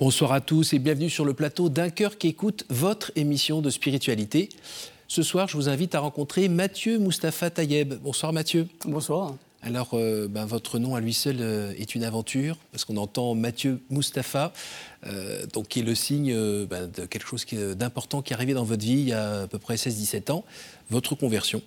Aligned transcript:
Bonsoir 0.00 0.32
à 0.32 0.40
tous 0.40 0.72
et 0.72 0.78
bienvenue 0.78 1.10
sur 1.10 1.26
le 1.26 1.34
plateau 1.34 1.68
d'un 1.68 1.90
cœur 1.90 2.16
qui 2.16 2.28
écoute 2.28 2.64
votre 2.70 3.12
émission 3.16 3.60
de 3.60 3.68
spiritualité. 3.68 4.48
Ce 5.08 5.22
soir, 5.22 5.46
je 5.46 5.58
vous 5.58 5.68
invite 5.68 5.94
à 5.94 6.00
rencontrer 6.00 6.48
Mathieu 6.48 6.96
Mustapha 6.96 7.50
Tayeb. 7.50 7.92
Bonsoir 8.02 8.32
Mathieu. 8.32 8.66
Bonsoir. 8.86 9.36
Alors, 9.60 9.90
euh, 9.92 10.26
ben, 10.26 10.46
votre 10.46 10.78
nom 10.78 10.94
à 10.94 11.00
lui 11.00 11.12
seul 11.12 11.36
euh, 11.40 11.74
est 11.76 11.94
une 11.94 12.02
aventure, 12.02 12.56
parce 12.72 12.86
qu'on 12.86 12.96
entend 12.96 13.34
Mathieu 13.34 13.82
Mustapha, 13.90 14.54
euh, 15.04 15.44
donc, 15.52 15.68
qui 15.68 15.80
est 15.80 15.82
le 15.82 15.94
signe 15.94 16.34
ben, 16.64 16.86
de 16.86 17.04
quelque 17.04 17.26
chose 17.26 17.44
d'important 17.76 18.22
qui 18.22 18.32
est 18.32 18.36
arrivé 18.36 18.54
dans 18.54 18.64
votre 18.64 18.82
vie 18.82 19.00
il 19.00 19.08
y 19.08 19.12
a 19.12 19.42
à 19.42 19.46
peu 19.48 19.58
près 19.58 19.74
16-17 19.74 20.32
ans, 20.32 20.46
votre 20.88 21.14
conversion, 21.14 21.60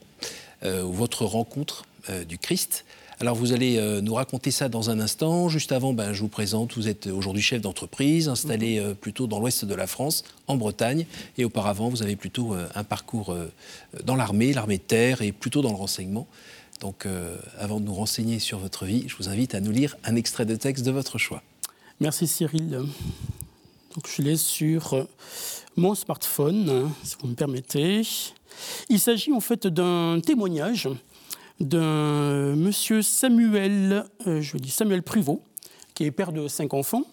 ou 0.66 0.92
votre 0.92 1.26
rencontre 1.26 1.86
du 2.28 2.40
Christ. 2.40 2.84
Alors 3.20 3.36
vous 3.36 3.54
allez 3.54 3.78
euh, 3.78 4.02
nous 4.02 4.16
raconter 4.16 4.52
ça 4.52 4.70
dans 4.70 4.90
un 4.90 5.00
instant. 5.00 5.50
Juste 5.50 5.72
avant, 5.72 5.94
ben, 5.94 6.14
je 6.14 6.22
vous 6.22 6.28
présente, 6.28 6.76
vous 6.76 6.88
êtes 6.88 7.08
aujourd'hui 7.08 7.42
chef 7.42 7.62
d'entreprise, 7.62 8.28
installé 8.28 8.80
mhm. 8.80 8.86
euh, 8.86 8.94
plutôt 8.94 9.28
dans 9.28 9.40
l'ouest 9.40 9.66
de 9.66 9.76
la 9.76 9.88
France, 9.88 10.24
en 10.48 10.58
Bretagne. 10.58 11.06
Et 11.38 11.46
auparavant, 11.46 11.90
vous 11.90 12.02
avez 12.02 12.16
plutôt 12.16 12.54
euh, 12.54 12.68
un 12.76 12.84
parcours 12.84 13.36
dans 14.04 14.16
l'armée, 14.16 14.54
l'armée 14.54 14.78
de 14.78 14.84
terre, 14.84 15.22
et 15.22 15.32
plutôt 15.32 15.62
dans 15.62 15.70
le 15.70 15.76
renseignement. 15.76 16.28
Donc 16.82 17.08
avant 17.60 17.80
de 17.80 17.86
nous 17.86 17.94
renseigner 17.94 18.40
sur 18.40 18.60
votre 18.60 18.86
vie, 18.86 19.06
je 19.08 19.16
vous 19.16 19.30
invite 19.30 19.56
à 19.56 19.62
nous 19.62 19.72
lire 19.72 19.96
un 20.04 20.16
extrait 20.16 20.46
de 20.46 20.56
texte 20.56 20.84
de 20.84 20.92
votre 20.92 21.18
choix. 21.18 21.42
Merci 22.02 22.28
Cyril. 22.28 22.70
Donc 23.96 24.10
je 24.14 24.22
l'ai 24.22 24.36
sur 24.36 25.08
mon 25.78 25.96
smartphone, 25.96 26.92
si 27.04 27.16
vous 27.22 27.30
me 27.30 27.36
permettez. 27.36 28.02
Il 28.90 29.00
s'agit 29.00 29.32
en 29.32 29.40
fait 29.40 29.68
d'un 29.68 30.20
témoignage 30.20 30.90
d'un 31.64 32.56
monsieur 32.56 33.02
Samuel, 33.02 34.06
euh, 34.28 34.42
je 34.42 34.58
dis 34.58 34.70
Samuel 34.70 35.04
Pruvot, 35.04 35.42
qui 35.94 36.04
est 36.04 36.12
père 36.12 36.32
de 36.32 36.48
cinq 36.48 36.74
enfants 36.74 37.04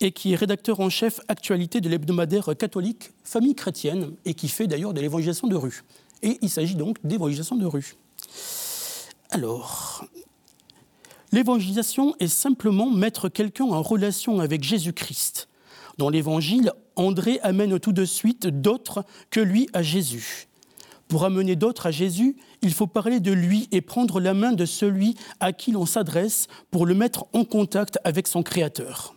et 0.00 0.12
qui 0.12 0.32
est 0.32 0.36
rédacteur 0.36 0.80
en 0.80 0.90
chef 0.90 1.20
actualité 1.28 1.80
de 1.80 1.88
l'hebdomadaire 1.88 2.50
catholique 2.58 3.10
Famille 3.24 3.54
chrétienne 3.54 4.12
et 4.24 4.34
qui 4.34 4.48
fait 4.48 4.66
d'ailleurs 4.66 4.92
de 4.92 5.00
l'évangélisation 5.00 5.48
de 5.48 5.56
rue. 5.56 5.82
Et 6.22 6.38
il 6.42 6.50
s'agit 6.50 6.74
donc 6.74 6.98
d'évangélisation 7.04 7.56
de 7.56 7.66
rue. 7.66 7.96
Alors, 9.30 10.04
l'évangélisation 11.32 12.14
est 12.20 12.28
simplement 12.28 12.90
mettre 12.90 13.28
quelqu'un 13.28 13.64
en 13.64 13.82
relation 13.82 14.40
avec 14.40 14.62
Jésus-Christ. 14.62 15.48
Dans 15.98 16.10
l'évangile, 16.10 16.72
André 16.96 17.40
amène 17.42 17.78
tout 17.78 17.92
de 17.92 18.04
suite 18.04 18.46
d'autres 18.46 19.04
que 19.30 19.40
lui 19.40 19.68
à 19.72 19.82
Jésus. 19.82 20.45
Pour 21.08 21.24
amener 21.24 21.54
d'autres 21.54 21.86
à 21.86 21.90
Jésus, 21.92 22.36
il 22.62 22.72
faut 22.72 22.88
parler 22.88 23.20
de 23.20 23.32
lui 23.32 23.68
et 23.70 23.80
prendre 23.80 24.20
la 24.20 24.34
main 24.34 24.52
de 24.52 24.64
celui 24.64 25.14
à 25.38 25.52
qui 25.52 25.70
l'on 25.70 25.86
s'adresse 25.86 26.48
pour 26.70 26.84
le 26.84 26.94
mettre 26.94 27.26
en 27.32 27.44
contact 27.44 27.98
avec 28.02 28.26
son 28.26 28.42
Créateur. 28.42 29.14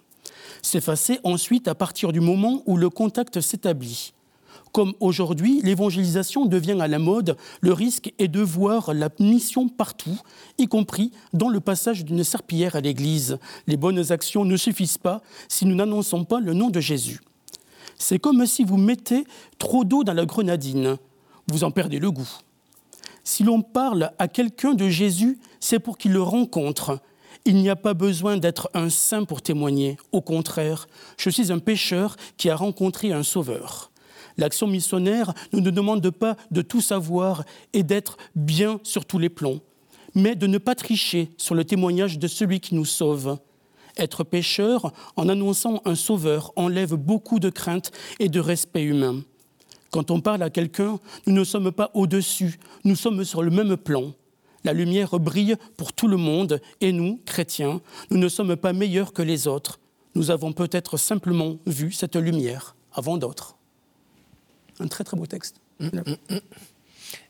S'effacer 0.61 1.19
ensuite 1.23 1.67
à 1.67 1.75
partir 1.75 2.11
du 2.11 2.19
moment 2.19 2.61
où 2.67 2.77
le 2.77 2.89
contact 2.89 3.41
s'établit. 3.41 4.13
Comme 4.71 4.93
aujourd'hui, 4.99 5.61
l'évangélisation 5.63 6.45
devient 6.45 6.77
à 6.79 6.87
la 6.87 6.99
mode, 6.99 7.37
le 7.61 7.73
risque 7.73 8.13
est 8.19 8.27
de 8.27 8.41
voir 8.41 8.93
la 8.93 9.09
mission 9.19 9.67
partout, 9.67 10.19
y 10.59 10.67
compris 10.67 11.11
dans 11.33 11.49
le 11.49 11.59
passage 11.59 12.05
d'une 12.05 12.23
serpillière 12.23 12.75
à 12.75 12.81
l'église. 12.81 13.39
Les 13.65 13.77
bonnes 13.77 14.11
actions 14.11 14.45
ne 14.45 14.57
suffisent 14.57 14.99
pas 14.99 15.21
si 15.47 15.65
nous 15.65 15.75
n'annonçons 15.75 16.23
pas 16.23 16.39
le 16.39 16.53
nom 16.53 16.69
de 16.69 16.79
Jésus. 16.79 17.21
C'est 17.97 18.19
comme 18.19 18.45
si 18.45 18.63
vous 18.63 18.77
mettez 18.77 19.23
trop 19.57 19.83
d'eau 19.83 20.03
dans 20.03 20.13
la 20.13 20.25
grenadine 20.25 20.97
vous 21.52 21.64
en 21.64 21.72
perdez 21.72 22.00
le 22.00 22.11
goût. 22.11 22.30
Si 23.23 23.43
l'on 23.43 23.61
parle 23.61 24.11
à 24.17 24.27
quelqu'un 24.27 24.73
de 24.73 24.89
Jésus, 24.89 25.39
c'est 25.60 25.80
pour 25.80 25.98
qu'il 25.98 26.14
le 26.14 26.21
rencontre. 26.21 26.99
Il 27.45 27.55
n'y 27.55 27.70
a 27.70 27.76
pas 27.76 27.93
besoin 27.93 28.37
d'être 28.37 28.70
un 28.73 28.89
saint 28.89 29.23
pour 29.23 29.42
témoigner. 29.42 29.98
Au 30.11 30.21
contraire, 30.21 30.88
je 31.17 31.30
suis 31.30 31.52
un 31.52 31.59
pécheur 31.59 32.15
qui 32.38 32.49
a 32.49 32.55
rencontré 32.55 33.11
un 33.11 33.23
sauveur. 33.23 33.92
L'action 34.38 34.67
missionnaire 34.67 35.33
ne 35.54 35.59
nous 35.59 35.71
demande 35.71 36.09
pas 36.11 36.38
de 36.52 36.61
tout 36.61 36.82
savoir 36.82 37.43
et 37.73 37.83
d'être 37.83 38.17
bien 38.36 38.80
sur 38.83 39.05
tous 39.05 39.20
les 39.20 39.30
plans, 39.30 39.59
mais 40.15 40.36
de 40.36 40.48
ne 40.48 40.58
pas 40.58 40.76
tricher 40.76 41.30
sur 41.38 41.55
le 41.55 41.65
témoignage 41.65 42.20
de 42.20 42.27
celui 42.27 42.59
qui 42.59 42.76
nous 42.76 42.86
sauve. 42.86 43.38
Être 43.98 44.23
pécheur 44.23 44.93
en 45.17 45.27
annonçant 45.27 45.82
un 45.86 45.95
sauveur 45.95 46.54
enlève 46.55 46.95
beaucoup 46.95 47.39
de 47.39 47.49
crainte 47.49 47.92
et 48.20 48.30
de 48.30 48.39
respect 48.39 48.83
humain. 48.83 49.23
Quand 49.92 50.11
on 50.11 50.22
parle 50.22 50.44
à 50.44 50.50
quelqu'un, 50.50 51.00
nous 51.26 51.33
ne 51.33 51.44
sommes 51.44 51.72
pas 51.72 51.92
au-dessus, 51.94 52.60
nous 52.83 52.95
sommes 52.95 53.23
sur 53.23 53.42
le 53.42 53.50
même 53.50 53.76
plan. 53.77 54.14
La 54.64 54.73
lumière 54.73 55.20
brille 55.20 55.55
pour 55.77 55.94
tout 55.94 56.08
le 56.08 56.17
monde 56.17 56.61
et 56.82 56.92
nous, 56.92 57.20
chrétiens, 57.26 57.82
nous 58.11 58.17
ne 58.17 58.27
sommes 58.27 58.55
pas 58.55 58.73
meilleurs 58.73 59.14
que 59.14 59.22
les 59.22 59.48
autres. 59.48 59.80
Nous 60.16 60.32
avons 60.32 60.54
peut-être 60.54 60.98
simplement 60.98 61.58
vu 61.66 61.92
cette 61.92 62.16
lumière 62.16 62.76
avant 62.94 63.17
d'autres. 63.17 63.55
Un 64.80 64.88
très 64.88 65.04
très 65.04 65.17
beau 65.17 65.26
texte. 65.26 65.55
Mmh, 65.80 65.88
mmh, 65.88 66.36
mmh. 66.36 66.38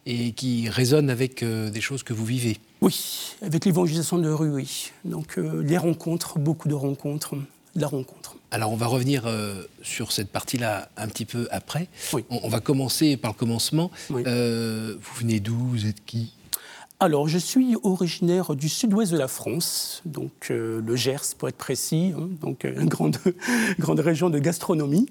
Et 0.06 0.31
qui 0.31 0.70
résonne 0.70 1.09
avec 1.09 1.44
euh, 1.44 1.70
des 1.70 1.81
choses 1.81 2.03
que 2.03 2.14
vous 2.14 2.26
vivez. 2.26 2.58
Oui, 2.81 3.36
avec 3.41 3.66
l'évangélisation 3.66 4.18
de 4.18 4.30
rue, 4.30 4.52
oui. 4.52 4.91
Donc 5.06 5.38
euh, 5.38 5.62
les 5.62 5.78
rencontres, 5.78 6.40
beaucoup 6.40 6.68
de 6.68 6.74
rencontres, 6.74 7.36
la 7.76 7.88
rencontre. 7.88 8.19
Alors 8.51 8.71
on 8.71 8.75
va 8.75 8.87
revenir 8.87 9.23
euh, 9.25 9.63
sur 9.83 10.11
cette 10.11 10.29
partie-là 10.29 10.89
un 10.97 11.07
petit 11.07 11.25
peu 11.25 11.47
après. 11.51 11.87
On, 12.29 12.49
va 12.49 12.59
commencer 12.59 13.15
par 13.15 13.31
le 13.31 13.37
commencement. 13.37 13.91
Euh, 14.11 14.95
vous 14.99 15.19
venez 15.19 15.39
d'où? 15.39 15.55
Vous 15.55 15.85
êtes 15.85 16.03
qui? 16.05 16.33
Alors, 17.01 17.29
je 17.29 17.37
suis 17.37 17.77
originaire 17.83 18.55
du 18.55 18.67
sud-ouest 18.67 19.13
de 19.13 19.17
la 19.17 19.29
France, 19.29 20.01
donc 20.03 20.47
euh, 20.51 20.81
le 20.85 20.95
Gers 20.97 21.33
pour 21.37 21.47
être 21.47 21.55
précis, 21.55 22.11
hein, 22.13 22.27
donc 22.41 22.65
une 22.65 22.89
grande, 22.89 23.17
grande 23.79 24.01
région 24.01 24.29
de 24.29 24.37
gastronomie. 24.37 25.05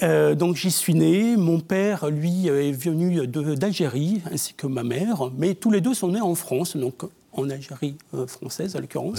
donc 0.00 0.54
j'y 0.54 0.70
suis 0.70 0.94
né. 0.94 1.36
Mon 1.36 1.58
père, 1.58 2.10
lui, 2.10 2.46
est 2.46 2.70
venu 2.70 3.26
d'Algérie, 3.26 4.22
ainsi 4.30 4.54
que 4.54 4.68
ma 4.68 4.84
mère, 4.84 5.32
mais 5.36 5.54
tous 5.54 5.72
les 5.72 5.80
deux 5.80 5.94
sont 5.94 6.12
nés 6.12 6.20
en 6.20 6.36
France, 6.36 6.76
donc 6.76 7.02
en 7.32 7.48
Algérie 7.50 7.96
euh, 8.14 8.26
française, 8.26 8.76
à 8.76 8.80
l'occurrence. 8.80 9.18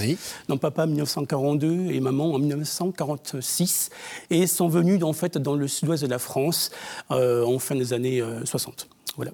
Non, 0.50 0.58
papa 0.58 0.84
en 0.84 0.88
1942 0.88 1.92
et 1.92 2.00
maman 2.00 2.34
en 2.34 2.40
1946. 2.40 3.90
Et 4.30 4.48
sont 4.48 4.68
venus 4.68 5.04
en 5.04 5.14
fait 5.14 5.38
dans 5.38 5.56
le 5.56 5.68
sud-ouest 5.68 6.04
de 6.04 6.10
la 6.10 6.20
France 6.20 6.72
euh, 7.12 7.46
en 7.46 7.60
fin 7.60 7.76
des 7.76 7.94
années 7.94 8.22
60. 8.44 8.88
Euh, 8.90 8.96
voilà. 9.16 9.32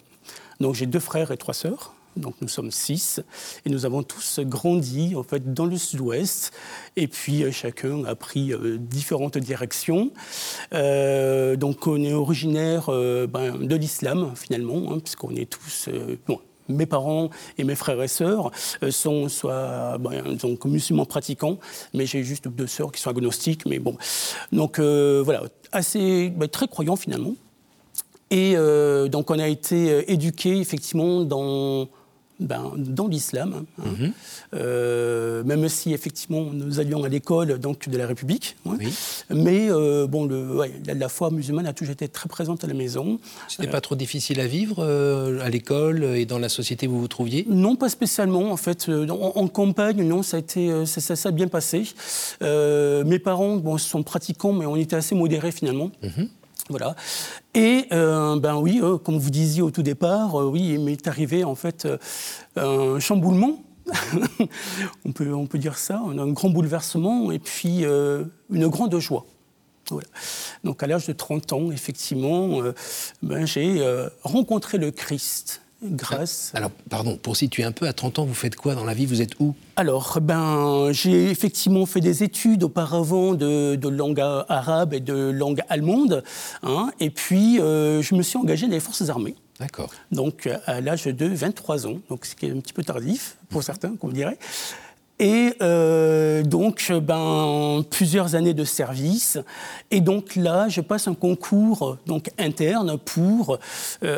Donc 0.60 0.76
j'ai 0.76 0.86
deux 0.86 1.00
frères 1.00 1.32
et 1.32 1.38
trois 1.38 1.54
sœurs. 1.54 1.94
Donc 2.16 2.34
nous 2.42 2.48
sommes 2.48 2.72
six 2.72 3.22
et 3.64 3.70
nous 3.70 3.86
avons 3.86 4.02
tous 4.02 4.40
grandi 4.40 5.16
en 5.16 5.22
fait 5.22 5.54
dans 5.54 5.68
le 5.68 5.78
sud-ouest 5.78 6.52
et 6.96 7.08
puis 7.08 7.44
chacun 7.52 8.06
a 8.06 8.16
pris 8.16 8.54
différentes 8.80 9.38
directions. 9.38 10.10
donc 10.72 11.86
on 11.86 12.04
est 12.04 12.14
originaire 12.14 12.88
ben, 12.88 13.60
de 13.60 13.76
l'islam 13.76 14.32
finalement 14.36 14.94
hein, 14.94 14.98
puisqu'on 14.98 15.36
est 15.36 15.48
tous 15.48 15.90
bon, 16.26 16.40
mes 16.70 16.86
parents 16.86 17.30
et 17.58 17.64
mes 17.64 17.76
frères 17.76 18.02
et 18.02 18.08
sœurs 18.08 18.52
euh, 18.84 18.92
sont 18.92 19.30
soit 19.30 19.98
ben, 20.00 20.36
donc 20.36 20.66
musulmans 20.66 21.06
pratiquants, 21.06 21.58
mais 21.94 22.06
j'ai 22.06 22.24
juste 22.24 22.48
deux 22.48 22.68
sœurs 22.68 22.92
qui 22.92 23.02
sont 23.02 23.10
agnostiques. 23.10 23.66
Mais 23.66 23.80
bon, 23.80 23.98
donc 24.52 24.80
euh, 24.80 25.22
voilà, 25.24 25.44
assez 25.72 26.30
ben, 26.30 26.48
très 26.48 26.68
croyants 26.68 26.96
finalement. 26.96 27.34
Et 28.30 28.54
euh, 28.56 29.08
donc 29.08 29.32
on 29.32 29.40
a 29.40 29.48
été 29.48 30.12
éduqués 30.12 30.60
effectivement 30.60 31.22
dans 31.24 31.88
ben, 32.40 32.74
dans 32.78 33.08
l'islam, 33.08 33.66
hein, 33.80 33.84
mhm. 33.84 34.12
euh, 34.54 35.44
même 35.44 35.68
si 35.70 35.94
effectivement 35.94 36.44
nous 36.54 36.80
allions 36.80 37.04
à 37.04 37.10
l'école 37.10 37.58
donc 37.58 37.90
de 37.90 37.98
la 37.98 38.06
République, 38.06 38.58
hein. 38.68 38.78
mais 39.32 39.72
euh, 39.72 40.06
bon, 40.06 40.26
le, 40.26 40.62
la, 40.86 41.10
foi 41.10 41.32
musulmane 41.32 41.66
a 41.66 41.74
toujours 41.74 41.94
été 41.94 42.08
très 42.08 42.30
présente 42.30 42.64
à 42.64 42.68
la 42.68 42.76
maison. 42.76 43.20
Ce 43.48 43.62
n'est 43.62 43.68
pas 43.68 43.82
trop 43.82 43.96
difficile 43.96 44.40
à 44.40 44.46
vivre 44.46 44.78
euh, 44.80 45.40
à 45.42 45.50
l'école 45.50 46.04
et 46.04 46.26
dans 46.26 46.38
la 46.38 46.50
société 46.50 46.88
où 46.88 46.92
vous 46.92 47.02
vous 47.02 47.08
trouviez? 47.08 47.46
Non, 47.50 47.76
pas 47.76 47.90
spécialement. 47.90 48.52
En 48.52 48.58
fait, 48.58 48.88
en, 48.90 49.48
campagne, 49.48 50.04
non, 50.04 50.22
ça 50.22 50.38
a 50.38 50.40
été, 50.40 50.86
ça, 50.86 51.16
ça, 51.16 51.32
bien 51.32 51.48
passé. 51.48 51.84
mes 52.42 53.20
parents, 53.20 53.58
bon, 53.58 53.80
sont 53.80 54.04
pratiquants, 54.04 54.54
mais 54.54 54.66
on 54.66 54.76
était 54.76 54.96
assez 54.96 55.16
modérés 55.16 55.52
finalement. 55.52 55.90
Mhm. 56.04 56.30
Voilà. 56.70 56.96
Et 57.54 57.86
euh, 57.94 58.40
ben 58.40 58.56
oui, 58.56 58.80
euh, 58.82 58.98
comme 58.98 59.18
vous 59.18 59.30
disiez 59.30 59.62
au 59.62 59.72
tout 59.72 59.84
départ, 59.84 60.40
euh, 60.40 60.46
oui, 60.46 60.74
il 60.74 60.82
m'est 60.82 61.08
arrivé 61.08 61.44
en 61.44 61.56
fait 61.56 61.88
un 62.56 63.00
chamboulement. 63.00 63.64
on, 65.06 65.14
peut, 65.14 65.58
dire 65.58 65.78
ça, 65.78 66.02
un 66.06 66.28
grand 66.28 66.50
bouleversement 66.50 67.32
et 67.32 67.40
puis 67.40 67.84
une 67.86 68.68
grande 68.68 69.00
joie. 69.00 69.26
Donc 70.66 70.84
à 70.84 70.88
l'âge 70.88 71.08
de 71.08 71.14
30 71.14 71.54
ans, 71.54 71.72
effectivement, 71.72 72.60
ben, 73.24 73.46
j'ai 73.46 73.82
rencontré 74.24 74.78
le 74.78 74.92
Christ 74.92 75.62
grâce. 75.84 76.52
Alors, 76.56 76.72
pardon, 76.90 77.18
pour 77.18 77.36
situer 77.36 77.64
un 77.64 77.72
peu, 77.72 77.88
à 77.88 77.94
30 77.94 78.20
ans, 78.20 78.26
vous 78.26 78.34
faites 78.34 78.56
quoi 78.56 78.76
dans 78.76 78.84
la 78.84 78.94
vie? 78.94 79.06
Vous 79.06 79.22
êtes 79.22 79.40
où? 79.40 79.54
Alors, 79.76 80.20
ben, 80.22 80.90
j'ai 80.92 81.30
effectivement 81.30 81.86
fait 81.86 82.02
des 82.02 82.24
études 82.24 82.64
auparavant 82.64 83.34
de, 83.36 83.88
langue 83.88 84.20
arabe 84.20 84.94
et 84.94 85.00
de 85.00 85.14
langue 85.14 85.62
allemande. 85.70 86.24
Hein, 86.64 86.92
et 87.00 87.10
puis, 87.10 87.60
euh, 87.60 88.02
je 88.02 88.16
me 88.16 88.22
suis 88.22 88.38
engagé 88.38 88.68
dans 88.68 88.74
les 88.74 88.80
forces 88.80 89.08
armées. 89.10 89.36
D'accord. 89.60 89.92
Donc, 90.12 90.50
à 90.66 90.82
l'âge 90.82 91.06
de 91.06 91.26
23 91.26 91.88
ans, 91.88 91.98
donc 92.10 92.26
ce 92.26 92.36
qui 92.36 92.46
est 92.46 92.52
un 92.52 92.60
petit 92.60 92.74
peu 92.74 92.84
tardif 92.84 93.38
pour 93.50 93.64
certains, 93.64 93.96
qu'on 93.96 94.10
dirait. 94.10 94.38
Et 95.20 95.54
donc, 96.44 96.92
ben, 96.92 97.84
plusieurs 97.90 98.36
années 98.36 98.54
de 98.54 98.64
service. 98.64 99.40
Et 99.90 100.00
donc 100.00 100.36
là, 100.36 100.70
je 100.70 100.82
passe 100.82 101.08
un 101.08 101.16
concours 101.16 101.98
donc, 102.06 102.30
interne 102.38 103.00
pour 103.00 103.58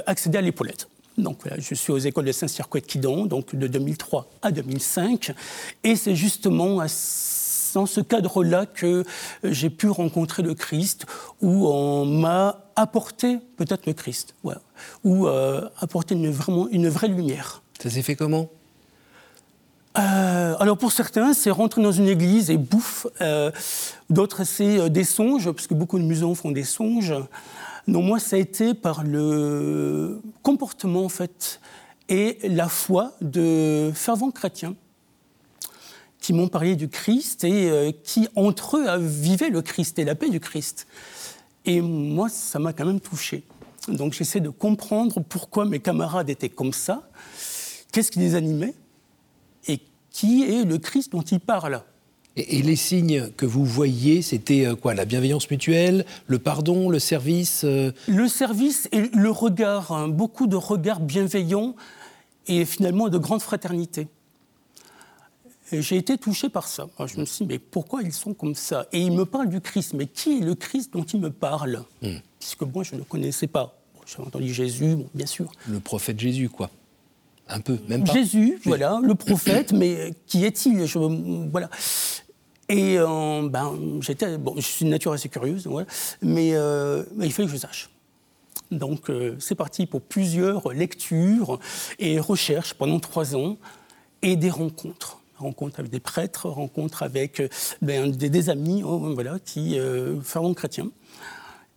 accéder 0.05 0.39
à 0.39 0.41
l'épaulette. 0.41 0.89
Donc 1.19 1.39
voilà, 1.43 1.59
je 1.59 1.75
suis 1.75 1.91
aux 1.91 1.97
écoles 1.97 2.25
de 2.25 2.31
Saint-Circuit 2.31 2.81
de 2.81 2.85
Quidon, 2.85 3.25
donc 3.25 3.55
de 3.55 3.67
2003 3.67 4.29
à 4.41 4.51
2005. 4.51 5.33
Et 5.83 5.95
c'est 5.95 6.15
justement 6.15 6.81
dans 7.73 7.85
ce 7.85 8.01
cadre-là 8.01 8.65
que 8.65 9.03
j'ai 9.43 9.69
pu 9.69 9.89
rencontrer 9.89 10.43
le 10.43 10.53
Christ, 10.53 11.05
où 11.41 11.67
on 11.67 12.05
m'a 12.05 12.63
apporté 12.75 13.37
peut-être 13.57 13.85
le 13.85 13.93
Christ, 13.93 14.35
voilà, 14.43 14.61
ou 15.03 15.27
euh, 15.27 15.67
apporté 15.79 16.15
une, 16.15 16.31
vraiment 16.31 16.67
une 16.69 16.89
vraie 16.89 17.09
lumière. 17.09 17.61
Ça 17.81 17.89
s'est 17.89 18.01
fait 18.01 18.15
comment? 18.15 18.49
Euh, 19.97 20.55
alors 20.59 20.77
pour 20.77 20.91
certains, 20.91 21.33
c'est 21.33 21.49
rentrer 21.49 21.81
dans 21.81 21.91
une 21.91 22.07
église 22.07 22.49
et 22.51 22.57
bouffe. 22.57 23.07
Euh, 23.21 23.51
d'autres, 24.09 24.43
c'est 24.43 24.89
des 24.89 25.03
songes, 25.03 25.51
parce 25.51 25.67
que 25.67 25.73
beaucoup 25.73 25.99
de 25.99 26.03
musulmans 26.03 26.35
font 26.35 26.51
des 26.51 26.63
songes. 26.63 27.13
Non, 27.89 28.03
moi, 28.03 28.19
ça 28.19 28.35
a 28.35 28.39
été 28.39 28.75
par 28.75 29.03
le 29.03 30.21
comportement, 30.43 31.05
en 31.05 31.09
fait, 31.09 31.59
et 32.07 32.37
la 32.47 32.69
foi 32.69 33.13
de 33.19 33.91
fervents 33.95 34.29
chrétiens 34.29 34.75
qui 36.21 36.33
m'ont 36.33 36.49
parlé 36.49 36.75
du 36.75 36.87
Christ 36.87 37.43
et 37.45 37.67
euh, 37.71 37.91
qui, 38.03 38.27
entre 38.35 38.77
eux, 38.77 38.97
vivaient 38.99 39.49
le 39.49 39.63
Christ 39.63 39.97
et 39.97 40.05
la 40.05 40.13
paix 40.13 40.29
du 40.29 40.39
Christ. 40.39 40.85
Et 41.65 41.81
moi, 41.81 42.29
ça 42.29 42.59
m'a 42.59 42.73
quand 42.73 42.85
même 42.85 42.99
touché. 42.99 43.43
Donc 43.87 44.13
j'essaie 44.13 44.39
de 44.39 44.49
comprendre 44.49 45.19
pourquoi 45.21 45.65
mes 45.65 45.79
camarades 45.79 46.29
étaient 46.29 46.49
comme 46.49 46.73
ça, 46.73 47.09
qu'est-ce 47.91 48.11
qui 48.11 48.19
les 48.19 48.35
animait, 48.35 48.75
et 49.67 49.79
qui 50.11 50.43
est 50.43 50.63
le 50.63 50.77
Christ 50.77 51.11
dont 51.11 51.23
ils 51.23 51.39
parlent. 51.39 51.81
Et, 52.35 52.61
les 52.61 52.75
signes 52.75 53.29
que 53.35 53.45
vous 53.45 53.65
voyiez, 53.65 54.21
c'était 54.21 54.65
euh, 54.65 54.75
quoi 54.75 54.93
La 54.93 55.05
bienveillance 55.05 55.49
mutuelle, 55.49 56.05
le 56.27 56.39
pardon, 56.39 56.89
le 56.89 56.99
service 56.99 57.63
euh 57.65 57.91
Le 58.07 58.27
service 58.27 58.87
et 58.91 59.09
le 59.13 59.29
regard, 59.29 59.91
hein, 59.91 60.07
beaucoup 60.07 60.47
de 60.47 60.55
regards 60.55 61.01
bienveillants 61.01 61.75
et 62.47 62.65
finalement 62.65 63.09
de 63.09 63.17
grande 63.17 63.41
fraternité. 63.41 64.07
J'ai 65.71 65.97
été 65.97 66.17
touché 66.17 66.49
par 66.49 66.67
ça. 66.67 66.87
je 67.05 67.19
me 67.19 67.25
suis 67.25 67.45
dit, 67.45 67.53
mais 67.53 67.59
pourquoi 67.59 68.01
ils 68.01 68.13
sont 68.13 68.33
comme 68.33 68.55
ça? 68.55 68.87
Et 68.91 69.01
ils 69.01 69.11
me 69.11 69.25
parlent 69.25 69.49
du 69.49 69.61
Christ. 69.61 69.93
Mais 69.93 70.07
qui 70.07 70.39
est 70.39 70.41
le 70.41 70.55
Christ 70.55 70.93
dont 70.93 71.03
ils 71.03 71.19
me 71.19 71.29
parlent? 71.29 71.83
Hmm. 72.01 72.17
Puisque 72.39 72.63
moi, 72.63 72.83
je 72.83 72.95
ne 72.95 73.01
connaissais 73.01 73.47
pas. 73.47 73.79
J'avais 74.07 74.27
entendu 74.27 74.51
Jésus, 74.51 74.97
bien 75.13 75.27
sûr. 75.27 75.51
Le 75.67 75.79
prophète 75.79 76.19
Jésus, 76.19 76.49
quoi. 76.49 76.71
Un 77.49 77.61
peu, 77.61 77.77
même 77.87 78.03
pas. 78.03 78.13
Jésus, 78.13 78.59
voilà, 78.63 78.99
le 79.01 79.15
prophète, 79.15 79.73
mais 79.73 80.13
qui 80.27 80.45
est-il? 80.45 80.85
Voilà. 81.51 81.69
Et 82.69 82.99
euh, 82.99 83.49
ben, 83.49 83.75
j'étais, 84.01 84.37
bon, 84.37 84.53
je 84.55 84.61
suis 84.61 84.85
une 84.85 84.91
nature 84.91 85.11
assez 85.11 85.27
curieuse, 85.27 85.67
mais, 86.21 86.51
euh, 86.53 87.03
il 87.19 87.33
fallait 87.33 87.47
que 87.47 87.53
je 87.53 87.57
sache. 87.57 87.89
Donc 88.69 89.09
euh, 89.09 89.35
c'est 89.39 89.55
parti 89.55 89.87
pour 89.87 90.01
plusieurs 90.01 90.71
lectures 90.71 91.59
et 91.97 92.19
recherches 92.19 92.75
pendant 92.75 92.99
trois 92.99 93.35
ans 93.35 93.57
et 94.21 94.35
des 94.35 94.51
rencontres. 94.51 95.17
Rencontres 95.37 95.79
avec 95.79 95.91
des 95.91 95.99
prêtres, 95.99 96.47
rencontres 96.47 97.01
avec 97.01 97.41
ben, 97.81 98.11
des, 98.11 98.49
amis 98.49 98.83
oh, 98.85 99.13
voilà, 99.15 99.39
qui, 99.39 99.79
fervents 100.21 100.53
chrétiens 100.53 100.91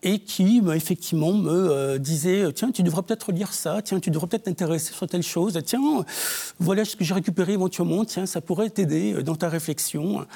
et 0.02 0.18
qui 0.18 0.60
bah, 0.60 0.76
effectivement 0.76 1.32
me 1.32 1.50
euh, 1.50 1.98
disait 1.98 2.52
tiens 2.52 2.72
tu 2.72 2.82
devrais 2.82 3.02
peut-être 3.02 3.30
lire 3.30 3.52
ça 3.52 3.82
tiens 3.82 4.00
tu 4.00 4.10
devrais 4.10 4.26
peut-être 4.26 4.44
t'intéresser 4.44 4.92
sur 4.92 5.06
telle 5.06 5.22
chose 5.22 5.58
tiens 5.64 6.04
voilà 6.58 6.84
ce 6.84 6.96
que 6.96 7.04
j'ai 7.04 7.14
récupéré 7.14 7.52
éventuellement 7.52 8.04
tiens 8.04 8.26
ça 8.26 8.40
pourrait 8.40 8.70
t'aider 8.70 9.14
euh, 9.14 9.22
dans 9.22 9.36
ta 9.36 9.48
réflexion. 9.48 10.26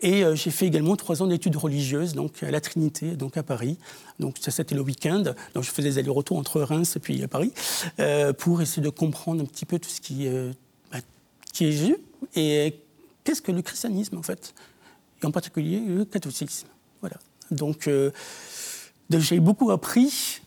Et 0.00 0.24
euh, 0.24 0.36
j'ai 0.36 0.52
fait 0.52 0.66
également 0.66 0.94
trois 0.94 1.22
ans 1.22 1.26
d'études 1.26 1.56
religieuses 1.56 2.14
donc 2.14 2.42
à 2.44 2.50
la 2.52 2.60
Trinité 2.60 3.16
donc 3.16 3.36
à 3.36 3.42
Paris. 3.42 3.78
Donc 4.20 4.36
ça 4.40 4.52
c'était 4.52 4.76
le 4.76 4.82
week-end. 4.82 5.24
Donc 5.54 5.64
je 5.64 5.70
faisais 5.70 5.90
des 5.90 5.98
allers-retours 5.98 6.38
entre 6.38 6.60
Reims 6.60 6.94
et 6.96 7.00
puis 7.00 7.26
Paris 7.26 7.52
pour 8.38 8.62
essayer 8.62 8.82
de 8.82 8.90
comprendre 8.90 9.42
un 9.42 9.46
petit 9.46 9.64
peu 9.64 9.78
tout 9.78 9.88
ce 9.88 10.00
qui 10.00 10.28
bah, 10.92 10.98
qui 11.52 11.66
est 11.66 11.72
Jésus 11.72 11.96
et 12.36 12.80
qu'est-ce 13.24 13.42
que 13.42 13.52
le 13.52 13.62
christianisme 13.62 14.16
en 14.16 14.22
fait 14.22 14.54
et 15.22 15.26
en 15.26 15.32
particulier 15.32 15.80
le 15.80 16.04
catholicisme. 16.04 16.68
Voilà. 17.00 17.16
Donc 17.50 17.88
j'ai 19.10 19.40
beaucoup 19.40 19.70
appris. 19.70 20.40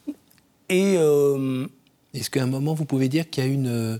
Et. 0.70 0.96
Euh, 0.98 1.66
Est-ce 2.14 2.30
qu'à 2.30 2.44
un 2.44 2.48
moment, 2.48 2.74
vous 2.74 2.86
pouvez 2.86 3.10
dire 3.10 3.30
qu'il 3.30 3.44
y 3.44 3.48
a 3.48 3.50
une, 3.50 3.68
euh, 3.68 3.98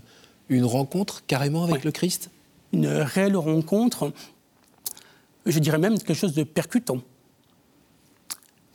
une 0.48 0.64
rencontre 0.64 1.24
carrément 1.26 1.64
avec 1.64 1.84
le 1.84 1.90
Christ? 1.90 2.30
Une 2.72 2.86
réelle 2.86 3.36
rencontre. 3.36 4.12
Je 5.44 5.58
dirais 5.58 5.78
même 5.78 5.98
quelque 5.98 6.14
chose 6.14 6.34
de 6.34 6.44
percutant. 6.44 6.98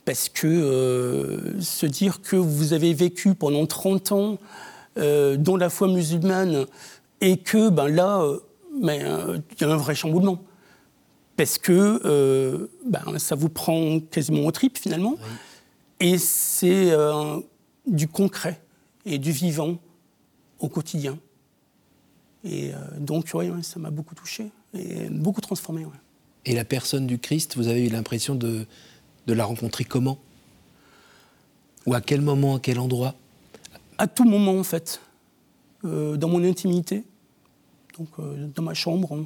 Parce 0.05 0.29
que 0.29 0.47
euh, 0.47 1.59
se 1.61 1.85
dire 1.85 2.21
que 2.21 2.35
vous 2.35 2.73
avez 2.73 2.93
vécu 2.93 3.33
pendant 3.35 3.65
30 3.65 4.11
ans 4.11 4.37
dans 4.95 5.57
la 5.57 5.69
foi 5.69 5.87
musulmane 5.87 6.65
et 7.21 7.37
que 7.37 7.69
ben 7.69 7.87
là, 7.87 8.25
il 8.81 8.87
y 8.87 9.63
a 9.63 9.69
un 9.69 9.77
vrai 9.77 9.93
chamboulement. 9.93 10.41
Parce 11.35 11.59
que 11.59 12.67
ben, 12.83 13.19
ça 13.19 13.35
vous 13.35 13.49
prend 13.49 13.99
quasiment 13.99 14.47
au 14.47 14.51
trip 14.51 14.79
finalement. 14.79 15.17
Et 15.99 16.17
c'est 16.17 16.91
euh, 16.91 17.39
du 17.85 18.07
concret 18.07 18.61
et 19.05 19.17
du 19.17 19.31
vivant 19.31 19.77
au 20.59 20.69
quotidien. 20.69 21.17
Et 22.43 22.73
euh, 22.73 22.77
donc, 22.99 23.31
oui, 23.33 23.51
ça 23.63 23.79
m'a 23.79 23.89
beaucoup 23.89 24.15
touché 24.15 24.51
et 24.73 25.09
beaucoup 25.09 25.41
transformé. 25.41 25.85
Et 26.45 26.53
la 26.53 26.65
personne 26.65 27.07
du 27.07 27.17
Christ, 27.17 27.55
vous 27.57 27.67
avez 27.67 27.87
eu 27.87 27.89
l'impression 27.89 28.35
de, 28.35 28.65
de, 29.25 29.33
la 29.33 29.43
rencontrer 29.43 29.83
comment? 29.83 30.19
Ou 31.85 31.93
à 31.93 32.01
quel 32.01 32.21
moment, 32.21 32.55
à 32.55 32.59
quel 32.59 32.79
endroit? 32.79 33.15
À 33.97 34.07
tout 34.07 34.23
moment, 34.23 34.59
en 34.59 34.63
fait. 34.63 35.01
Euh, 35.83 36.15
dans 36.17 36.27
mon 36.27 36.43
intimité, 36.43 37.03
donc 37.97 38.09
dans 38.53 38.63
ma 38.63 38.73
chambre, 38.73 39.13
hein, 39.13 39.25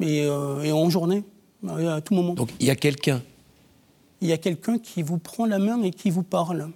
et 0.00 0.26
en 0.72 0.90
journée, 0.90 1.24
à 1.66 2.00
tout 2.00 2.14
moment. 2.14 2.34
Donc 2.34 2.50
il 2.58 2.66
y 2.66 2.70
a 2.70 2.76
quelqu'un 2.76 3.22
il 4.22 4.28
y 4.28 4.32
a 4.32 4.38
quelqu'un 4.38 4.78
qui 4.78 5.02
vous 5.02 5.18
prend 5.18 5.46
la 5.46 5.58
main 5.58 5.82
et 5.82 5.90
qui 5.90 6.10
vous 6.10 6.22
parle, 6.22 6.70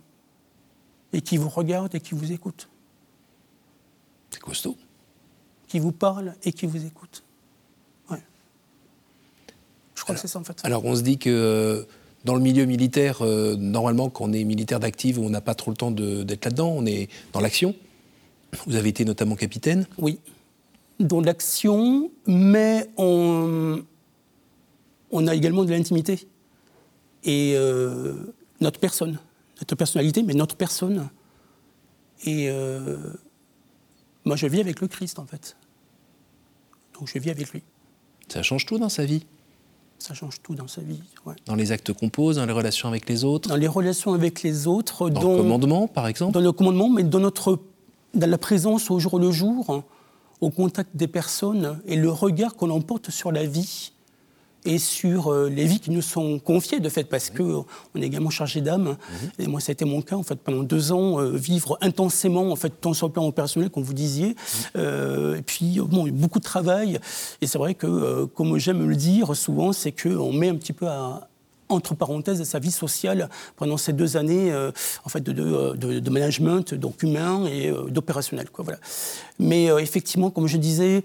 et 1.12 1.20
qui 1.20 1.36
vous 1.36 1.48
regarde 1.48 1.94
et 1.94 2.00
qui 2.00 2.14
vous 2.14 2.32
écoute. 2.32 2.68
C'est 4.30 4.40
costaud. 4.40 4.76
Qui 5.68 5.78
vous 5.78 5.92
parle 5.92 6.34
et 6.42 6.52
qui 6.52 6.66
vous 6.66 6.84
écoute. 6.84 7.22
Ouais. 8.10 8.18
Je 9.94 10.02
crois 10.02 10.16
que 10.16 10.20
c'est 10.20 10.26
ça 10.26 10.40
en 10.40 10.44
fait. 10.44 10.60
Alors 10.64 10.84
on 10.84 10.96
se 10.96 11.02
dit 11.02 11.18
que 11.18 11.30
euh, 11.30 11.84
dans 12.24 12.34
le 12.34 12.40
milieu 12.40 12.64
militaire, 12.64 13.22
euh, 13.22 13.54
normalement, 13.54 14.10
quand 14.10 14.24
on 14.24 14.32
est 14.32 14.42
militaire 14.42 14.80
d'active, 14.80 15.20
on 15.20 15.30
n'a 15.30 15.40
pas 15.40 15.54
trop 15.54 15.70
le 15.70 15.76
temps 15.76 15.92
d'être 15.92 16.44
là-dedans, 16.44 16.74
on 16.76 16.84
est 16.84 17.08
dans 17.32 17.40
l'action. 17.40 17.76
Vous 18.66 18.74
avez 18.74 18.88
été 18.88 19.04
notamment 19.04 19.36
capitaine 19.36 19.86
Oui, 19.98 20.18
dans 20.98 21.20
l'action, 21.20 22.10
mais 22.26 22.88
on, 22.96 23.84
on 25.12 25.26
a 25.28 25.34
également 25.36 25.64
de 25.64 25.70
l'intimité 25.70 26.26
et 27.26 27.54
euh, 27.56 28.14
notre 28.60 28.80
personne, 28.80 29.18
notre 29.58 29.74
personnalité, 29.74 30.22
mais 30.22 30.32
notre 30.32 30.56
personne. 30.56 31.08
Et 32.24 32.48
euh, 32.48 32.96
moi, 34.24 34.36
je 34.36 34.46
vis 34.46 34.60
avec 34.60 34.80
le 34.80 34.86
Christ, 34.86 35.18
en 35.18 35.26
fait. 35.26 35.56
Donc, 36.98 37.10
je 37.12 37.18
vis 37.18 37.30
avec 37.30 37.50
lui. 37.50 37.62
Ça 38.28 38.42
change 38.42 38.64
tout 38.64 38.78
dans 38.78 38.88
sa 38.88 39.04
vie 39.04 39.26
Ça 39.98 40.14
change 40.14 40.40
tout 40.40 40.54
dans 40.54 40.68
sa 40.68 40.80
vie, 40.80 41.02
ouais. 41.26 41.34
Dans 41.46 41.56
les 41.56 41.72
actes 41.72 41.92
qu'on 41.92 42.08
pose, 42.08 42.36
dans 42.36 42.46
les 42.46 42.52
relations 42.52 42.88
avec 42.88 43.08
les 43.08 43.24
autres 43.24 43.48
Dans 43.48 43.56
les 43.56 43.68
relations 43.68 44.14
avec 44.14 44.42
les 44.42 44.66
autres. 44.66 45.10
Dans, 45.10 45.20
le 45.20 45.42
commandement, 45.42 45.88
par 45.88 46.06
exemple 46.06 46.32
Dans 46.32 46.40
le 46.40 46.52
commandement, 46.52 46.88
mais 46.88 47.02
dans, 47.02 47.20
notre, 47.20 47.58
dans 48.14 48.30
la 48.30 48.38
présence 48.38 48.90
au 48.90 49.00
jour 49.00 49.18
le 49.18 49.32
jour, 49.32 49.84
au 50.40 50.50
contact 50.50 50.96
des 50.96 51.08
personnes 51.08 51.80
et 51.86 51.96
le 51.96 52.10
regard 52.10 52.54
qu'on 52.54 52.70
emporte 52.70 53.10
sur 53.10 53.32
la 53.32 53.44
vie 53.44 53.92
et 54.66 54.78
sur 54.78 55.32
euh, 55.32 55.48
les 55.48 55.64
vies 55.64 55.80
qui 55.80 55.90
nous 55.90 56.02
sont 56.02 56.38
confiées, 56.38 56.80
de 56.80 56.88
fait, 56.88 57.04
parce 57.04 57.30
qu'on 57.30 57.64
est 57.94 58.02
également 58.02 58.30
chargé 58.30 58.60
d'âme. 58.60 58.88
Mhm. 58.88 59.30
Et 59.38 59.46
moi, 59.46 59.60
ça 59.60 59.70
a 59.70 59.72
été 59.72 59.84
mon 59.84 60.02
cas, 60.02 60.16
en 60.16 60.22
fait, 60.22 60.36
pendant 60.36 60.62
deux 60.62 60.92
ans, 60.92 61.20
euh, 61.20 61.30
vivre 61.30 61.78
intensément, 61.80 62.50
en 62.50 62.56
fait, 62.56 62.70
tant 62.80 62.92
sur 62.92 63.06
le 63.06 63.12
plan 63.12 63.26
opérationnel, 63.26 63.70
comme 63.70 63.84
vous 63.84 63.94
disiez. 63.94 64.28
Mhm. 64.28 64.34
Euh, 64.76 65.36
et 65.36 65.42
puis, 65.42 65.78
bon, 65.80 66.08
beaucoup 66.08 66.40
de 66.40 66.44
travail. 66.44 66.98
Et 67.40 67.46
c'est 67.46 67.58
vrai 67.58 67.74
que, 67.74 68.24
comme 68.24 68.58
j'aime 68.58 68.88
le 68.88 68.96
dire 68.96 69.34
souvent, 69.36 69.72
c'est 69.72 69.92
qu'on 69.92 70.32
met 70.32 70.48
un 70.48 70.56
petit 70.56 70.72
peu 70.72 70.88
à, 70.88 71.28
entre 71.68 71.94
parenthèses 71.94 72.42
sa 72.44 72.58
vie 72.58 72.70
sociale 72.70 73.28
pendant 73.56 73.76
ces 73.76 73.92
deux 73.92 74.16
années 74.16 74.54
en 75.04 75.08
fait 75.08 75.20
de, 75.20 75.32
de, 75.32 75.98
de, 75.98 76.10
management 76.10 76.74
donc 76.74 77.02
humain 77.02 77.44
et 77.46 77.72
d'opérationnel 77.88 78.50
quoi 78.50 78.64
voilà 78.64 78.78
mais 79.40 79.66
effectivement 79.82 80.30
comme 80.30 80.46
je 80.46 80.58
disais 80.58 81.02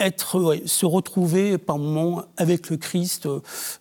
être, 0.00 0.56
se 0.66 0.86
retrouver 0.86 1.58
par 1.58 1.78
moments 1.78 2.24
avec 2.36 2.70
le 2.70 2.76
Christ 2.76 3.28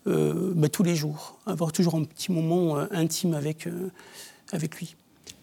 euh, 0.08 0.54
bah, 0.56 0.70
tous 0.70 0.84
les 0.84 0.96
jours, 0.96 1.38
avoir 1.46 1.72
toujours 1.72 1.96
un 1.96 2.04
petit 2.04 2.32
moment 2.32 2.78
euh, 2.78 2.86
intime 2.92 3.34
avec, 3.34 3.68
euh, 3.68 3.92
avec 4.52 4.78
lui. 4.78 4.96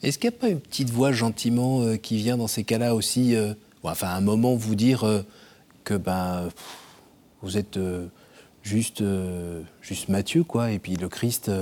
Est-ce 0.02 0.18
qu'il 0.18 0.30
n'y 0.30 0.36
a 0.36 0.38
pas 0.38 0.48
une 0.48 0.60
petite 0.60 0.90
voix 0.90 1.12
gentiment 1.12 1.96
qui 1.96 2.16
vient 2.16 2.36
dans 2.36 2.48
ces 2.48 2.64
cas-là 2.64 2.94
aussi 2.94 3.36
enfin, 3.84 4.08
un 4.08 4.20
moment, 4.20 4.56
vous 4.56 4.74
dire 4.74 5.24
que 5.84 5.94
ben, 5.94 6.48
vous 7.40 7.56
êtes 7.56 7.78
juste, 8.62 9.04
juste 9.80 10.08
Matthieu, 10.08 10.42
quoi, 10.42 10.72
et 10.72 10.80
puis 10.80 10.96
le 10.96 11.08
Christ, 11.08 11.52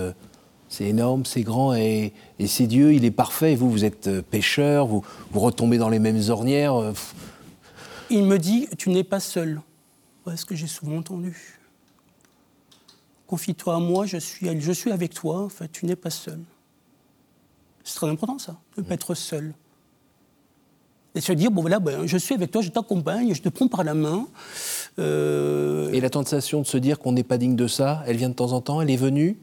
c'est 0.70 0.84
énorme, 0.84 1.26
c'est 1.26 1.42
grand, 1.42 1.74
et, 1.74 2.14
c'est 2.46 2.66
Dieu, 2.66 2.94
il 2.94 3.04
est 3.04 3.10
parfait, 3.10 3.52
et 3.52 3.56
vous, 3.56 3.70
vous 3.70 3.84
êtes 3.84 4.08
pécheur, 4.22 4.86
vous 4.86 5.02
retombez 5.34 5.76
dans 5.76 5.90
les 5.90 5.98
mêmes 5.98 6.22
ornières. 6.30 6.94
Il 8.10 8.24
me 8.24 8.38
dit, 8.38 8.68
tu 8.76 8.90
n'es 8.90 9.04
pas 9.04 9.20
seul. 9.20 9.62
Voilà 10.24 10.36
ce 10.36 10.44
que 10.44 10.54
j'ai 10.54 10.66
souvent 10.66 10.98
entendu. 10.98 11.58
Confie-toi 13.26 13.76
à 13.76 13.78
moi, 13.78 14.06
je 14.06 14.16
suis, 14.16 14.60
je 14.60 14.72
suis 14.72 14.90
avec 14.90 15.14
toi, 15.14 15.42
en 15.42 15.48
fait, 15.48 15.70
tu 15.70 15.86
n'es 15.86 15.96
pas 15.96 16.10
seul. 16.10 16.40
C'est 17.84 17.94
très 17.94 18.08
important 18.08 18.38
ça, 18.38 18.58
de 18.76 18.82
ne 18.82 18.86
pas 18.86 18.94
être 18.94 19.14
seul. 19.14 19.54
Et 21.14 21.20
se 21.20 21.32
dire, 21.32 21.50
bon 21.50 21.60
voilà, 21.60 21.80
ben, 21.80 22.06
je 22.06 22.16
suis 22.18 22.34
avec 22.34 22.50
toi, 22.50 22.62
je 22.62 22.70
t'accompagne, 22.70 23.34
je 23.34 23.42
te 23.42 23.48
prends 23.48 23.68
par 23.68 23.84
la 23.84 23.94
main. 23.94 24.26
Euh, 24.98 25.90
Et 25.92 26.00
la 26.00 26.10
tentation 26.10 26.60
de 26.60 26.66
se 26.66 26.76
dire 26.76 26.98
qu'on 26.98 27.12
n'est 27.12 27.24
pas 27.24 27.38
digne 27.38 27.56
de 27.56 27.66
ça, 27.66 28.02
elle 28.06 28.16
vient 28.16 28.28
de 28.28 28.34
temps 28.34 28.52
en 28.52 28.60
temps, 28.60 28.80
elle 28.80 28.90
est 28.90 28.96
venue? 28.96 29.38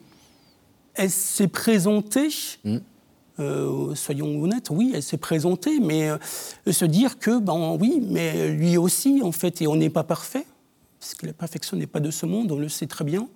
Elle 0.93 1.11
s'est 1.11 1.47
présentée, 1.47 2.29
hmm. 2.63 2.77
Euh, 3.39 3.95
soyons 3.95 4.41
honnêtes, 4.41 4.69
oui, 4.69 4.91
elle 4.95 5.03
s'est 5.03 5.17
présentée, 5.17 5.79
mais 5.79 6.09
euh, 6.09 6.17
se 6.71 6.85
dire 6.85 7.19
que, 7.19 7.39
ben 7.39 7.77
oui, 7.79 8.01
mais 8.01 8.49
lui 8.49 8.77
aussi, 8.77 9.21
en 9.23 9.31
fait, 9.31 9.61
et 9.61 9.67
on 9.67 9.75
n'est 9.75 9.89
pas 9.89 10.03
parfait, 10.03 10.45
parce 10.99 11.13
que 11.13 11.25
la 11.25 11.33
perfection 11.33 11.77
n'est 11.77 11.87
pas 11.87 11.99
de 11.99 12.11
ce 12.11 12.25
monde, 12.25 12.51
on 12.51 12.59
le 12.59 12.69
sait 12.69 12.87
très 12.87 13.05
bien, 13.05 13.27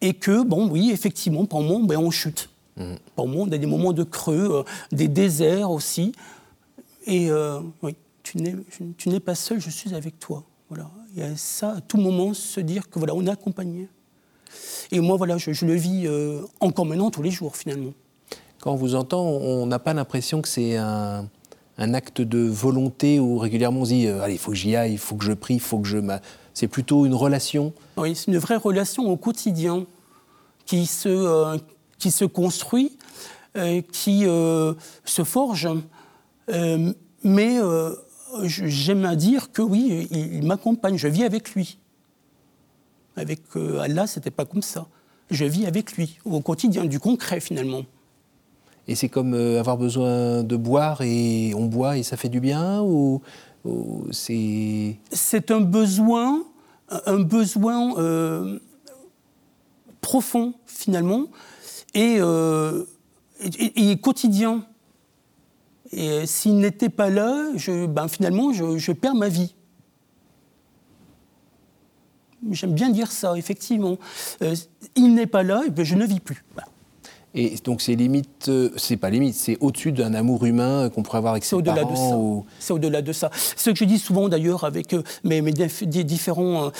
et 0.00 0.14
que, 0.14 0.42
bon, 0.42 0.68
oui, 0.68 0.90
effectivement, 0.92 1.46
par 1.46 1.60
moment, 1.60 1.80
ben, 1.80 1.98
on 1.98 2.10
chute. 2.10 2.48
Mmh. 2.76 2.94
Par 3.14 3.26
moment, 3.26 3.42
on 3.42 3.52
a 3.52 3.58
des 3.58 3.66
moments 3.66 3.92
de 3.92 4.02
creux, 4.02 4.64
des 4.90 5.08
déserts 5.08 5.70
aussi, 5.70 6.12
et 7.06 7.30
euh, 7.30 7.60
oui, 7.82 7.94
tu 8.22 8.38
n'es 8.38 9.20
pas 9.20 9.34
seul, 9.34 9.60
je 9.60 9.70
suis 9.70 9.94
avec 9.94 10.18
toi. 10.18 10.44
Voilà. 10.68 10.90
Et 11.16 11.22
à 11.22 11.36
ça, 11.36 11.72
à 11.76 11.80
tout 11.80 11.98
moment, 11.98 12.34
se 12.34 12.60
dire 12.60 12.88
que 12.88 12.98
voilà, 12.98 13.14
on 13.14 13.26
est 13.26 13.30
accompagné. 13.30 13.88
Et 14.90 15.00
moi, 15.00 15.16
voilà, 15.16 15.36
je, 15.38 15.64
le 15.64 15.74
vis 15.74 16.06
euh, 16.06 16.42
encore 16.60 16.86
maintenant 16.86 17.10
tous 17.10 17.22
les 17.22 17.30
jours, 17.30 17.56
finalement. 17.56 17.92
Quand 18.64 18.72
on 18.72 18.76
vous 18.76 18.94
entend, 18.94 19.20
on 19.22 19.66
n'a 19.66 19.78
pas 19.78 19.92
l'impression 19.92 20.40
que 20.40 20.48
c'est 20.48 20.78
un, 20.78 21.28
acte 21.76 22.22
de 22.22 22.38
volonté 22.38 23.20
où 23.20 23.36
régulièrement 23.36 23.80
on 23.80 23.84
se 23.84 23.90
dit 23.90 24.06
euh, 24.06 24.22
allez, 24.22 24.32
il 24.32 24.38
faut 24.38 24.52
que 24.52 24.56
j'y 24.56 24.74
aille, 24.74 24.92
il 24.92 24.98
faut 24.98 25.16
que 25.16 25.24
je 25.26 25.34
prie, 25.34 25.56
il 25.56 25.60
faut 25.60 25.80
que 25.80 25.86
je. 25.86 25.98
C'est 26.54 26.68
plutôt 26.68 27.04
une 27.04 27.12
relation 27.12 27.74
Oui, 27.98 28.16
c'est 28.16 28.30
une 28.30 28.38
vraie 28.38 28.56
relation 28.56 29.06
au 29.10 29.18
quotidien 29.18 29.84
qui 30.64 30.86
se, 30.86 32.24
construit, 32.24 32.96
qui 33.92 34.22
se 34.24 35.24
forge. 35.24 35.68
Euh, 36.48 36.92
mais 37.22 37.58
euh, 37.60 37.94
j'aime 38.44 39.04
à 39.04 39.14
dire 39.14 39.52
que 39.52 39.60
oui, 39.60 40.08
il, 40.10 40.46
m'accompagne, 40.46 40.96
je 40.96 41.08
vis 41.08 41.24
avec 41.24 41.54
lui. 41.54 41.76
Avec 43.16 43.40
euh, 43.56 43.80
Allah, 43.80 44.06
c'était 44.06 44.30
pas 44.30 44.46
comme 44.46 44.62
ça. 44.62 44.86
Je 45.30 45.44
vis 45.44 45.66
avec 45.66 45.92
lui, 45.92 46.18
au 46.24 46.40
quotidien, 46.40 46.86
du 46.86 46.98
concret 46.98 47.40
finalement. 47.40 47.84
Et 48.86 48.94
c'est 48.94 49.08
comme 49.08 49.34
avoir 49.34 49.78
besoin 49.78 50.42
de 50.42 50.56
boire 50.56 51.00
et 51.00 51.52
on 51.56 51.66
boit 51.66 51.96
et 51.96 52.02
ça 52.02 52.16
fait 52.16 52.28
du 52.28 52.40
bien 52.40 52.82
ou, 52.82 53.22
c'est... 54.10 54.96
C'est 55.10 55.50
un 55.50 55.60
besoin, 55.62 56.44
un 57.06 57.20
besoin 57.20 58.58
profond 60.02 60.52
finalement 60.66 61.26
et, 61.94 62.18
et 63.40 63.96
quotidien. 63.96 64.66
Et 65.96 66.26
s'il 66.26 66.58
n'était 66.58 66.88
pas 66.88 67.08
là, 67.08 67.50
je, 67.54 67.86
ben 67.86 68.08
finalement, 68.08 68.52
je, 68.52 68.92
perds 68.92 69.14
ma 69.14 69.28
vie. 69.28 69.54
J'aime 72.50 72.74
bien 72.74 72.90
dire 72.90 73.12
ça, 73.12 73.36
effectivement. 73.38 73.96
Euh, 74.42 74.56
il 74.96 75.14
n'est 75.14 75.28
pas 75.28 75.42
là, 75.42 75.62
et 75.66 75.70
ben 75.70 75.84
je 75.84 75.94
ne 75.94 76.04
vis 76.04 76.20
plus. 76.20 76.44
Et 77.34 77.56
donc 77.64 77.80
c'est 77.80 77.96
limite, 77.96 78.48
euh, 78.48 78.70
c'est 78.76 78.96
pas 78.96 79.10
limite, 79.10 79.34
c'est 79.34 79.56
au-dessus 79.60 79.90
d'un 79.90 80.14
amour 80.14 80.44
humain 80.44 80.88
qu'on 80.88 81.02
pourrait 81.02 81.18
avoir 81.18 81.32
avec 81.32 81.44
ses 81.44 81.56
au-delà 81.56 81.82
De 81.82 81.96
ça. 81.96 82.16
C'est 82.60 82.72
au-delà 82.72 83.02
de 83.02 83.12
ça. 83.12 83.30
Ce 83.34 83.70
que 83.70 83.76
je 83.76 83.84
dis 83.84 83.98
souvent 83.98 84.28
d'ailleurs 84.28 84.62
avec 84.62 84.92
euh, 84.92 85.02
mes, 85.24 85.42
différents 85.42 86.70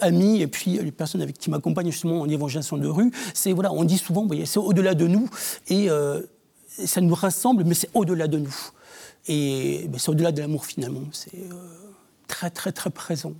amis 0.00 0.42
et 0.42 0.46
puis 0.46 0.78
les 0.78 0.92
personnes 0.92 1.22
avec 1.22 1.38
qui 1.38 1.50
m'accompagnent 1.50 1.90
justement 1.90 2.20
en 2.20 2.28
évangélisation 2.28 2.76
de 2.76 2.88
rue, 2.88 3.10
c'est 3.32 3.52
voilà, 3.52 3.72
on 3.72 3.84
dit 3.84 3.98
souvent, 3.98 4.28
c'est 4.44 4.58
au-delà 4.58 4.94
de 4.94 5.06
nous 5.06 5.28
et 5.68 5.88
ça 6.86 7.00
nous 7.00 7.14
rassemble, 7.14 7.64
mais 7.64 7.74
c'est 7.74 7.90
au-delà 7.94 8.28
de 8.28 8.38
nous. 8.38 8.54
Et 9.28 9.86
ben, 9.88 9.98
c'est 9.98 10.10
au-delà 10.10 10.32
de 10.32 10.40
l'amour 10.40 10.66
finalement. 10.66 11.02
C'est 11.12 11.34
euh, 11.34 11.54
très, 12.26 12.50
très, 12.50 12.72
très 12.72 12.90
présent. 12.90 13.32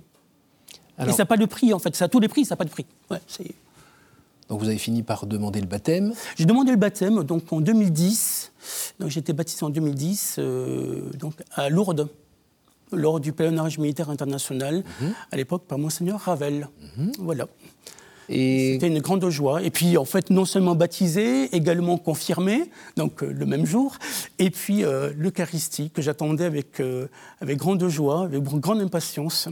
Et 0.99 1.11
ça 1.11 1.19
n'a 1.19 1.25
pas 1.25 1.37
de 1.37 1.45
prix 1.45 1.73
en 1.73 1.79
fait. 1.79 1.95
Ça 1.95 2.05
a 2.05 2.07
tous 2.07 2.19
les 2.19 2.27
prix, 2.27 2.45
ça 2.45 2.53
n'a 2.53 2.57
pas 2.57 2.65
de 2.65 2.69
prix. 2.69 2.85
Donc 4.49 4.59
vous 4.59 4.67
avez 4.67 4.77
fini 4.77 5.03
par 5.03 5.25
demander 5.25 5.61
le 5.61 5.67
baptême 5.67 6.13
J'ai 6.35 6.45
demandé 6.45 6.71
le 6.71 6.77
baptême 6.77 7.23
donc 7.23 7.51
en 7.51 7.61
2010. 7.61 8.51
Donc 8.99 9.09
j'ai 9.09 9.19
été 9.19 9.33
baptisé 9.33 9.63
en 9.63 9.69
2010 9.69 10.35
euh, 10.39 11.09
donc 11.17 11.33
à 11.53 11.69
Lourdes 11.69 12.09
lors 12.91 13.19
du 13.19 13.33
pèlerinage 13.33 13.79
militaire 13.79 14.09
international, 14.09 14.83
mhm. 15.01 15.13
à 15.31 15.37
l'époque 15.37 15.63
par 15.67 15.77
Monseigneur 15.77 16.19
Ravel. 16.19 16.67
Mhm. 16.97 17.11
Voilà. 17.19 17.47
C'était 18.27 18.87
une 18.87 18.99
grande 18.99 19.27
joie. 19.29 19.61
Et 19.63 19.69
puis, 19.69 19.97
en 19.97 20.05
fait, 20.05 20.29
non 20.29 20.45
seulement 20.45 20.75
baptisé, 20.75 21.53
également 21.55 21.97
confirmé, 21.97 22.71
donc 22.95 23.21
euh, 23.21 23.31
le 23.31 23.45
même 23.45 23.65
jour, 23.65 23.97
et 24.39 24.49
puis 24.49 24.83
euh, 24.83 25.11
l'Eucharistie, 25.17 25.89
que 25.89 26.01
j'attendais 26.01 26.45
avec, 26.45 26.79
euh, 26.79 27.07
avec 27.41 27.57
grande 27.57 27.85
joie, 27.89 28.23
avec 28.23 28.41
grande 28.41 28.81
impatience, 28.81 29.49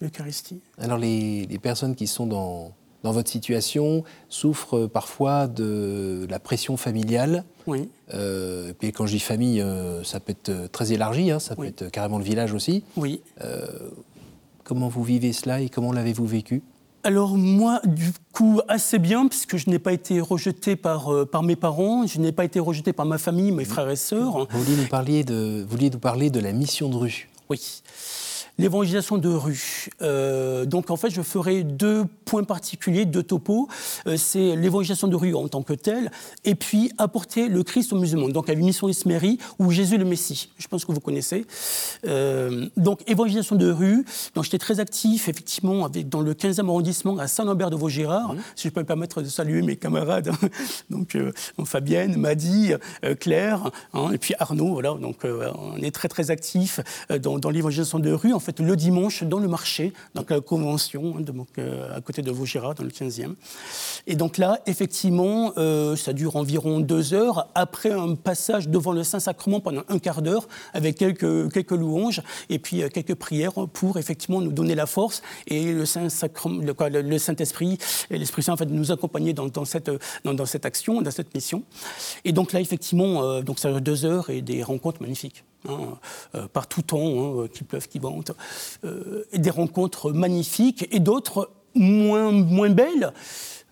l'Eucharistie. 0.00 0.60
Alors, 0.78 0.98
les, 0.98 1.46
les, 1.46 1.58
personnes 1.58 1.94
qui 1.94 2.06
sont 2.06 2.26
dans, 2.26 2.72
dans 3.02 3.12
votre 3.12 3.30
situation 3.30 4.04
souffrent 4.28 4.86
parfois 4.86 5.46
de 5.46 6.26
la 6.28 6.38
pression 6.38 6.76
familiale. 6.76 7.44
Oui. 7.66 7.88
et 8.12 8.72
puis 8.78 8.92
quand 8.92 9.06
je 9.06 9.12
dis 9.12 9.20
famille, 9.20 9.64
ça 10.04 10.20
peut 10.20 10.32
être 10.32 10.70
très 10.72 10.92
élargi, 10.92 11.30
hein, 11.30 11.38
ça 11.38 11.54
peut 11.54 11.66
être 11.66 11.90
carrément 11.90 12.18
le 12.18 12.24
village 12.24 12.54
aussi. 12.54 12.82
Oui. 12.96 13.20
comment 14.64 14.88
vous 14.88 15.04
vivez 15.04 15.32
cela 15.32 15.60
et 15.60 15.68
comment 15.68 15.92
l'avez-vous 15.92 16.26
vécu? 16.26 16.62
Alors 17.04 17.36
moi, 17.36 17.80
du 17.84 18.12
coup, 18.32 18.60
assez 18.68 18.98
bien, 18.98 19.28
puisque 19.28 19.56
je 19.56 19.70
n'ai 19.70 19.78
pas 19.78 19.92
été 19.92 20.20
rejeté 20.20 20.76
par, 20.76 21.12
euh, 21.12 21.24
par 21.24 21.42
mes 21.42 21.56
parents, 21.56 22.06
je 22.06 22.18
n'ai 22.18 22.32
pas 22.32 22.44
été 22.44 22.58
rejeté 22.60 22.92
par 22.92 23.06
ma 23.06 23.18
famille, 23.18 23.52
mes 23.52 23.64
frères 23.64 23.88
et 23.88 23.96
sœurs. 23.96 24.46
Vous 24.50 24.58
vouliez 24.58 24.76
nous 24.76 24.88
parler 24.88 25.24
de, 25.24 25.62
vous 25.62 25.70
vouliez 25.70 25.90
nous 25.90 25.98
parler 25.98 26.30
de 26.30 26.40
la 26.40 26.52
mission 26.52 26.88
de 26.88 26.96
rue? 26.96 27.28
Oui 27.48 27.82
l'évangélisation 28.58 29.18
de 29.18 29.28
rue. 29.28 29.88
Euh, 30.02 30.64
donc 30.64 30.90
en 30.90 30.96
fait, 30.96 31.10
je 31.10 31.22
ferai 31.22 31.62
deux 31.62 32.04
points 32.24 32.44
particuliers, 32.44 33.06
deux 33.06 33.22
topos. 33.22 33.68
Euh, 34.06 34.16
c'est 34.16 34.56
l'évangélisation 34.56 35.08
de 35.08 35.16
rue 35.16 35.34
en 35.34 35.48
tant 35.48 35.62
que 35.62 35.72
telle, 35.72 36.10
et 36.44 36.54
puis 36.54 36.90
apporter 36.98 37.48
le 37.48 37.62
Christ 37.62 37.92
aux 37.92 37.98
musulmans. 37.98 38.28
Donc 38.28 38.48
la 38.48 38.54
mission 38.56 38.88
Ismérie 38.88 39.38
ou 39.58 39.70
Jésus 39.70 39.96
le 39.96 40.04
Messie. 40.04 40.50
Je 40.58 40.66
pense 40.66 40.84
que 40.84 40.92
vous 40.92 41.00
connaissez. 41.00 41.46
Euh, 42.06 42.66
donc 42.76 43.00
évangélisation 43.06 43.56
de 43.56 43.70
rue. 43.70 44.04
Donc 44.34 44.44
j'étais 44.44 44.58
très 44.58 44.80
actif 44.80 45.28
effectivement 45.28 45.84
avec, 45.84 46.08
dans 46.08 46.20
le 46.20 46.34
15e 46.34 46.66
arrondissement 46.66 47.16
à 47.18 47.28
Saint-Lambert 47.28 47.70
de 47.70 47.76
Vaugirard. 47.76 48.34
Mmh. 48.34 48.38
Si 48.56 48.68
je 48.68 48.72
peux 48.72 48.80
me 48.80 48.86
permettre 48.86 49.22
de 49.22 49.28
saluer 49.28 49.62
mes 49.62 49.76
camarades. 49.76 50.32
donc, 50.90 51.16
Fabienne, 51.64 52.16
Madi, 52.16 52.72
Claire, 53.20 53.70
hein, 53.94 54.10
et 54.12 54.18
puis 54.18 54.34
Arnaud. 54.38 54.72
Voilà. 54.72 54.94
Donc 54.94 55.24
on 55.24 55.76
est 55.76 55.90
très 55.90 56.08
très 56.08 56.30
actifs 56.30 56.80
dans, 57.22 57.38
dans 57.38 57.50
l'évangélisation 57.50 57.98
de 57.98 58.10
rue. 58.10 58.32
Le 58.58 58.76
dimanche 58.76 59.24
dans 59.24 59.38
le 59.38 59.46
marché, 59.46 59.92
donc 60.14 60.30
la 60.30 60.40
convention, 60.40 61.16
hein, 61.18 61.44
euh, 61.58 61.94
à 61.94 62.00
côté 62.00 62.22
de 62.22 62.30
Vaugirard, 62.30 62.74
dans 62.74 62.82
le 62.82 62.88
15e. 62.88 63.34
Et 64.06 64.16
donc 64.16 64.38
là, 64.38 64.60
effectivement, 64.66 65.52
euh, 65.58 65.96
ça 65.96 66.14
dure 66.14 66.34
environ 66.36 66.80
deux 66.80 67.12
heures, 67.12 67.48
après 67.54 67.90
un 67.90 68.14
passage 68.14 68.68
devant 68.68 68.92
le 68.92 69.04
Saint-Sacrement 69.04 69.60
pendant 69.60 69.82
un 69.88 69.98
quart 69.98 70.22
d'heure, 70.22 70.48
avec 70.72 70.96
quelques, 70.96 71.52
quelques 71.52 71.72
louanges 71.72 72.22
et 72.48 72.58
puis 72.58 72.82
euh, 72.82 72.88
quelques 72.88 73.16
prières 73.16 73.52
pour 73.72 73.98
effectivement 73.98 74.40
nous 74.40 74.52
donner 74.52 74.74
la 74.74 74.86
force 74.86 75.22
et 75.46 75.72
le 75.72 75.84
Saint-Sacrement, 75.84 76.62
le, 76.62 77.18
Saint-Esprit 77.18 77.76
et 78.10 78.16
l'Esprit 78.16 78.42
Saint 78.42 78.54
en 78.54 78.56
fait, 78.56 78.66
nous 78.66 78.90
accompagner 78.90 79.34
dans, 79.34 79.64
cette, 79.66 79.90
dans, 80.24 80.46
cette 80.46 80.64
action, 80.64 81.02
dans 81.02 81.10
cette 81.10 81.34
mission. 81.34 81.62
Et 82.24 82.32
donc 82.32 82.52
là, 82.52 82.60
effectivement, 82.60 83.42
donc 83.42 83.58
ça 83.58 83.70
dure 83.70 83.80
deux 83.82 84.04
heures 84.06 84.30
et 84.30 84.40
des 84.40 84.62
rencontres 84.62 85.02
magnifiques. 85.02 85.44
Hein, 85.66 85.98
euh, 86.36 86.46
par 86.46 86.68
tout 86.68 86.82
temps, 86.82 87.42
hein, 87.42 87.48
qui 87.52 87.64
pleuvent, 87.64 87.88
qui 87.88 87.98
ventent, 87.98 88.30
euh, 88.84 89.24
et 89.32 89.38
des 89.38 89.50
rencontres 89.50 90.12
magnifiques 90.12 90.86
et 90.92 91.00
d'autres 91.00 91.50
moins, 91.74 92.30
moins 92.30 92.70
belles, 92.70 93.12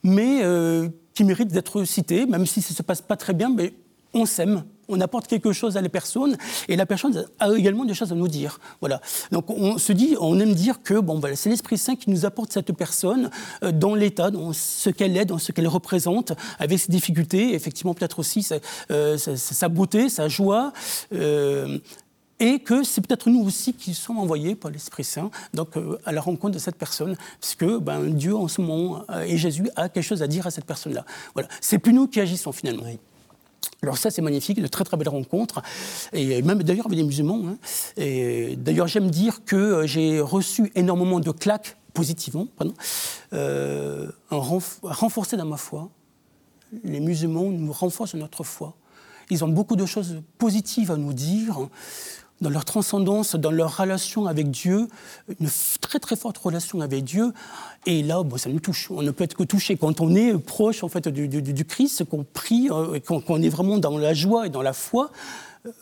mais 0.02 0.43
euh, 0.43 0.88
qui 1.14 1.23
méritent 1.23 1.52
d'être 1.52 1.85
citées, 1.85 2.26
même 2.26 2.45
si 2.45 2.61
ça 2.61 2.73
ne 2.73 2.76
se 2.76 2.83
passe 2.83 3.02
pas 3.02 3.16
très 3.16 3.35
bien, 3.35 3.50
mais 3.50 3.73
on 4.14 4.26
s'aime, 4.26 4.64
on 4.88 5.00
apporte 5.00 5.26
quelque 5.26 5.52
chose 5.52 5.76
à 5.76 5.81
la 5.81 5.88
personne 5.88 6.37
et 6.69 6.76
la 6.76 6.87
personne 6.87 7.26
a 7.38 7.52
également 7.52 7.85
des 7.85 7.95
choses 7.95 8.12
à 8.12 8.14
nous 8.14 8.28
dire. 8.28 8.59
Voilà. 8.81 9.00
Donc 9.33 9.50
on 9.50 9.78
se 9.78 9.93
dit, 9.93 10.16
on 10.21 10.38
aime 10.40 10.55
dire 10.55 10.83
que 10.83 10.95
bon, 10.95 11.21
c'est 11.35 11.50
l'Esprit 11.50 11.78
Saint 11.78 11.97
qui 11.97 12.11
nous 12.11 12.25
apporte 12.25 12.52
cette 12.52 12.73
personne 12.73 13.31
euh, 13.62 13.73
dans 13.73 13.95
l'état, 13.95 14.31
dans 14.31 14.52
ce 14.52 14.90
qu'elle 14.90 15.16
est, 15.16 15.25
dans 15.25 15.38
ce 15.38 15.52
qu'elle 15.52 15.69
représente, 15.69 16.33
avec 16.59 16.78
ses 16.78 16.90
difficultés, 16.90 17.55
effectivement 17.55 17.95
peut-être 17.95 18.19
aussi 18.19 18.43
sa, 18.43 18.57
euh, 18.90 19.16
beauté, 19.71 20.09
sa 20.09 20.28
joie. 20.28 20.73
Euh, 21.12 21.78
et 22.38 22.59
que 22.59 22.85
c'est 22.85 23.00
peut-être 23.00 23.31
nous 23.31 23.43
aussi 23.43 23.73
qui 23.73 23.95
sommes 23.95 24.19
envoyés 24.19 24.55
par 24.55 24.71
l'Esprit 24.71 25.05
Saint 25.05 25.31
donc, 25.55 25.69
à 26.05 26.12
la 26.12 26.21
rencontre 26.21 26.52
de 26.52 26.59
cette 26.59 26.76
personne, 26.76 27.16
puisque 27.40 27.64
ben, 27.64 28.11
Dieu 28.11 28.37
en 28.37 28.47
ce 28.47 28.61
moment 28.61 29.05
et 29.26 29.38
Jésus 29.38 29.71
a 29.75 29.88
quelque 29.88 30.05
chose 30.05 30.23
à 30.23 30.26
dire 30.26 30.47
à 30.47 30.50
cette 30.50 30.66
personne-là. 30.66 31.07
Voilà. 31.33 31.49
C'est 31.62 31.78
plus 31.78 31.95
nous 31.95 32.09
qui 32.09 32.21
agissons 32.21 32.52
finalement. 32.52 32.83
Alors 33.82 33.99
ça, 33.99 34.11
c'est 34.11 34.23
magnifique, 34.23 34.61
de 34.61 34.66
très 34.66 34.85
très 34.85 34.96
belles 34.96 35.08
rencontres, 35.08 35.62
et 36.12 36.42
même 36.42 36.62
d'ailleurs 36.62 36.87
avec 36.87 36.99
des 36.99 37.04
musulmans. 37.04 37.42
Hein. 37.46 37.56
Et 37.96 38.56
d'ailleurs, 38.56 38.88
j'aime 38.88 39.11
dire 39.11 39.44
que 39.44 39.56
euh, 39.56 39.87
j'ai 39.87 40.20
reçu 40.20 40.73
énormément 40.75 41.20
de 41.20 41.30
claques 41.30 41.76
positivement, 41.92 42.46
pardon, 42.56 42.75
euh, 43.32 44.11
dans 44.30 45.44
ma 45.46 45.56
foi. 45.56 45.88
Les 46.85 47.00
musulmans 47.00 47.50
nous 47.50 47.73
renforcent 47.73 48.14
notre 48.14 48.44
foi. 48.44 48.75
Ils 49.30 49.44
ont 49.44 49.49
beaucoup 49.49 49.76
de 49.76 49.87
choses 49.87 50.20
positives 50.38 50.90
à 50.90 50.96
nous 50.96 51.12
dire 51.12 51.68
dans 52.40 52.50
leur 52.50 52.64
transcendance, 52.64 53.35
dans 53.35 53.50
leur 53.50 53.76
relation 53.78 54.26
avec 54.26 54.50
Dieu, 54.50 54.88
une 55.40 55.49
très 55.81 55.99
très 55.99 56.16
forte 56.16 56.37
relation 56.38 56.81
avec 56.81 57.05
Dieu. 57.05 57.33
Et 57.87 58.02
là, 58.02 58.23
ça 58.37 58.50
nous 58.50 58.61
touche. 58.61 58.90
On 58.90 59.02
ne 59.02 59.11
peut 59.11 59.25
être 59.25 59.37
que 59.37 59.45
touché 59.45 59.76
quand 59.76 60.00
on 60.00 60.14
est 60.14 60.37
proche 60.38 60.83
en 60.85 60.88
fait 60.88 61.09
du 61.09 61.64
Christ, 61.64 62.05
qu'on 62.05 62.25
prie, 62.25 62.69
euh, 62.71 62.99
qu'on 63.00 63.43
est 63.43 63.49
vraiment 63.49 63.78
dans 63.78 63.97
la 63.99 64.14
joie 64.14 64.47
et 64.47 64.50
dans 64.50 64.62
la 64.62 64.73
foi. 64.73 65.11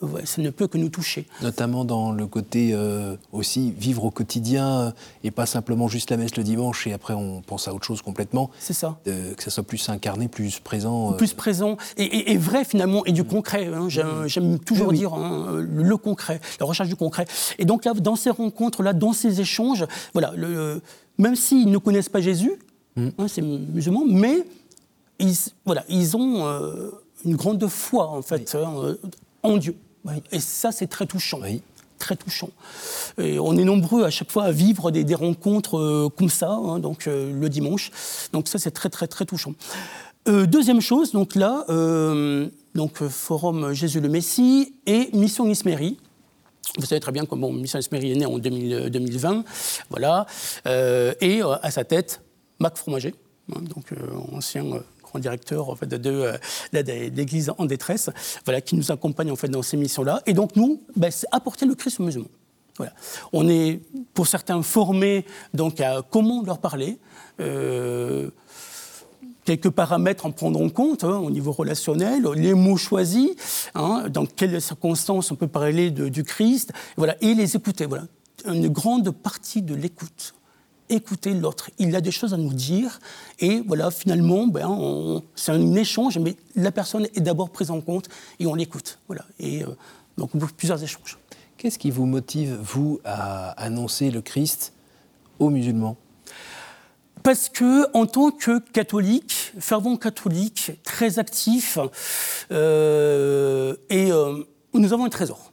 Euh, 0.02 0.20
ça 0.24 0.42
ne 0.42 0.50
peut 0.50 0.66
que 0.66 0.78
nous 0.78 0.88
toucher. 0.88 1.26
Notamment 1.42 1.84
dans 1.84 2.12
le 2.12 2.26
côté 2.26 2.70
euh, 2.72 3.16
aussi 3.32 3.72
vivre 3.72 4.04
au 4.04 4.10
quotidien 4.10 4.80
euh, 4.80 4.90
et 5.22 5.30
pas 5.30 5.46
simplement 5.46 5.88
juste 5.88 6.10
la 6.10 6.16
messe 6.16 6.36
le 6.36 6.42
dimanche 6.42 6.86
et 6.86 6.92
après 6.92 7.14
on 7.14 7.42
pense 7.42 7.68
à 7.68 7.74
autre 7.74 7.84
chose 7.84 8.02
complètement. 8.02 8.50
C'est 8.58 8.72
ça. 8.72 8.98
que 9.04 9.42
ça 9.42 9.50
soit 9.50 9.62
plus 9.62 9.88
incarné, 9.88 10.28
plus 10.28 10.60
présent. 10.60 11.12
Plus 11.12 11.34
présent 11.34 11.76
et, 11.96 12.36
vrai 12.36 12.64
finalement 12.64 13.04
et 13.04 13.12
du 13.12 13.24
concret. 13.24 13.66
Hein. 13.66 13.88
J'aime 13.88 14.58
toujours 14.58 14.92
dire 14.92 15.14
hein, 15.14 15.60
le 15.60 15.96
concret, 15.96 16.40
la 16.60 16.66
recherche 16.66 16.88
du 16.88 16.96
concret. 16.96 17.26
Et 17.58 17.64
donc 17.64 17.84
là, 17.84 17.94
dans 17.94 18.16
ces 18.16 18.30
rencontres-là, 18.30 18.92
dans 18.92 19.12
ces 19.12 19.40
échanges, 19.40 19.86
voilà, 20.12 20.32
le, 20.36 20.80
même 21.18 21.36
s'ils 21.36 21.70
ne 21.70 21.78
connaissent 21.78 22.08
pas 22.08 22.20
Jésus, 22.20 22.52
mm. 22.96 23.08
hein, 23.18 23.28
ces 23.28 23.42
musulmans, 23.42 24.04
mais 24.06 24.44
ils, 25.18 25.34
voilà, 25.64 25.84
ils 25.88 26.16
ont 26.16 26.44
une 27.24 27.36
grande 27.36 27.66
foi 27.66 28.08
en 28.08 28.22
fait 28.22 28.56
en 29.44 29.56
Dieu. 29.56 29.76
Et 30.32 30.40
ça, 30.40 30.72
c'est 30.72 30.88
très 30.88 31.06
touchant. 31.06 31.40
Très 31.98 32.16
touchant. 32.16 32.50
Et 33.18 33.38
on 33.38 33.56
est 33.56 33.64
nombreux 33.64 34.04
à 34.04 34.10
chaque 34.10 34.30
fois 34.30 34.44
à 34.44 34.50
vivre 34.50 34.90
des, 34.90 35.14
rencontres 35.14 35.78
euh, 35.78 36.08
comme 36.14 36.28
ça, 36.28 36.50
hein, 36.50 36.78
donc 36.78 37.06
euh, 37.06 37.32
le 37.32 37.48
dimanche. 37.48 37.90
Donc 38.32 38.48
ça, 38.48 38.58
c'est 38.58 38.72
très, 38.72 38.90
très, 38.90 39.06
très 39.06 39.24
touchant. 39.24 39.54
Euh, 40.26 40.46
deuxième 40.46 40.80
chose, 40.80 41.12
donc 41.12 41.34
là, 41.34 41.64
donc 42.74 43.06
Forum 43.08 43.72
Jésus 43.72 44.00
le 44.00 44.08
Messie 44.08 44.74
et 44.86 45.10
Mission 45.12 45.46
Ismérie. 45.46 45.98
Vous 46.78 46.86
savez 46.86 47.00
très 47.00 47.12
bien 47.12 47.24
que 47.26 47.34
bon, 47.34 47.52
Mission 47.52 47.78
Ismérie 47.78 48.12
est 48.12 48.16
née 48.16 48.26
en 48.26 48.38
2020, 48.38 49.44
voilà, 49.90 50.26
et 51.20 51.42
à 51.42 51.70
sa 51.70 51.84
tête, 51.84 52.22
Mac 52.58 52.76
Fromager, 52.78 53.14
hein, 53.54 53.60
donc 53.60 53.92
ancien 54.32 54.64
directeur 55.18 55.71
en 55.71 55.75
de, 55.75 56.33
l'église 56.73 57.52
en 57.56 57.66
détresse, 57.66 58.11
voilà, 58.44 58.61
qui 58.61 58.76
nous 58.76 58.90
accompagne 58.90 59.30
en 59.30 59.37
fait, 59.37 59.49
dans 59.49 59.62
ces 59.62 59.76
missions-là. 59.76 60.23
Et 60.26 60.33
donc, 60.33 60.56
nous, 60.56 60.83
ben, 60.97 61.11
c'est 61.11 61.26
apporter 61.33 61.66
le 61.66 61.75
Christ 61.75 62.00
aux 62.00 62.04
musulmans. 62.04 62.28
Voilà. 62.76 62.92
On 63.33 63.49
est, 63.49 63.80
pour 64.14 64.26
certains, 64.26 64.61
formés 64.62 65.25
donc, 65.52 65.80
à 65.80 66.02
comment 66.09 66.42
leur 66.42 66.59
parler. 66.59 66.99
Euh, 67.40 68.30
quelques 69.44 69.71
paramètres 69.71 70.26
en 70.26 70.32
prendre 70.32 70.60
en 70.60 70.69
compte 70.71 71.04
hein, 71.04 71.19
au 71.19 71.30
niveau 71.30 71.52
relationnel, 71.52 72.25
les 72.34 72.54
mots 72.54 72.76
choisis, 72.76 73.30
hein, 73.75 74.04
dans 74.10 74.26
quelles 74.26 74.60
circonstances 74.60 75.30
on 75.30 75.36
peut 75.36 75.49
parler 75.49 75.91
du 75.91 76.25
Christ, 76.25 76.73
voilà, 76.97 77.17
et 77.21 77.34
les 77.34 77.54
écouter. 77.54 77.86
Voilà. 77.86 78.04
Une 78.47 78.69
grande 78.69 79.10
partie 79.10 79.62
de 79.62 79.75
l'écoute 79.75 80.34
écouter 80.88 81.34
l'autre. 81.34 81.70
Il 81.78 81.94
a 81.97 82.00
des 82.00 82.10
choses 82.10 82.34
à 82.34 82.36
nous 82.36 82.52
dire 82.52 83.00
et 83.38 83.62
voilà, 83.66 83.90
finalement, 83.90 84.47
ben, 84.47 85.23
c'est 85.34 85.52
un 85.52 85.75
échange, 85.75 86.18
mais 86.18 86.36
la 86.56 86.73
personne 86.73 87.06
est 87.14 87.20
d'abord 87.20 87.50
prise 87.50 87.70
en 87.70 87.80
compte 87.80 88.08
et 88.38 88.47
on 88.47 88.54
l'écoute. 88.54 88.99
Voilà. 89.06 89.25
Et 89.38 89.62
euh, 89.62 89.68
donc 90.18 90.30
plusieurs 90.56 90.82
échanges. 90.82 91.18
Qu'est-ce 91.56 91.78
qui 91.78 91.90
vous 91.90 92.06
motive, 92.06 92.58
vous, 92.62 93.00
à 93.04 93.50
annoncer 93.52 94.10
le 94.10 94.20
Christ 94.20 94.73
aux 95.38 95.50
musulmans? 95.50 95.97
Parce 97.23 97.49
que, 97.49 97.86
en 97.97 98.04
tant 98.04 98.30
que 98.30 98.58
catholique, 98.58 99.54
fervent 99.58 99.97
catholique, 99.97 100.73
très 100.82 101.18
actif, 101.18 101.78
euh, 102.52 103.75
et 103.88 104.12
euh, 104.12 104.44
nous 104.75 104.92
avons 104.92 105.06
un 105.06 105.08
trésor. 105.08 105.52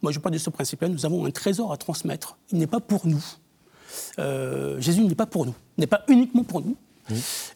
Moi, 0.00 0.10
je 0.10 0.18
parle 0.18 0.32
de 0.32 0.38
ce 0.38 0.48
principe-là. 0.48 0.88
Nous 0.88 1.04
avons 1.04 1.26
un 1.26 1.30
trésor 1.30 1.70
à 1.70 1.76
transmettre. 1.76 2.38
Il 2.50 2.58
n'est 2.58 2.66
pas 2.66 2.80
pour 2.80 3.06
nous. 3.06 3.22
Euh, 4.18 4.80
Jésus 4.80 5.02
n'est 5.02 5.14
pas 5.14 5.26
pour 5.26 5.46
nous, 5.46 5.54
n'est 5.78 5.86
pas 5.86 6.02
uniquement 6.08 6.44
pour 6.44 6.60
nous. 6.60 6.76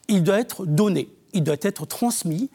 Il 0.09 0.23
doit 0.23 0.39
être 0.39 0.67
donné, 0.67 1.09
il 1.33 1.45
doit 1.45 1.57
être 1.63 1.87
transmis. 1.87 2.51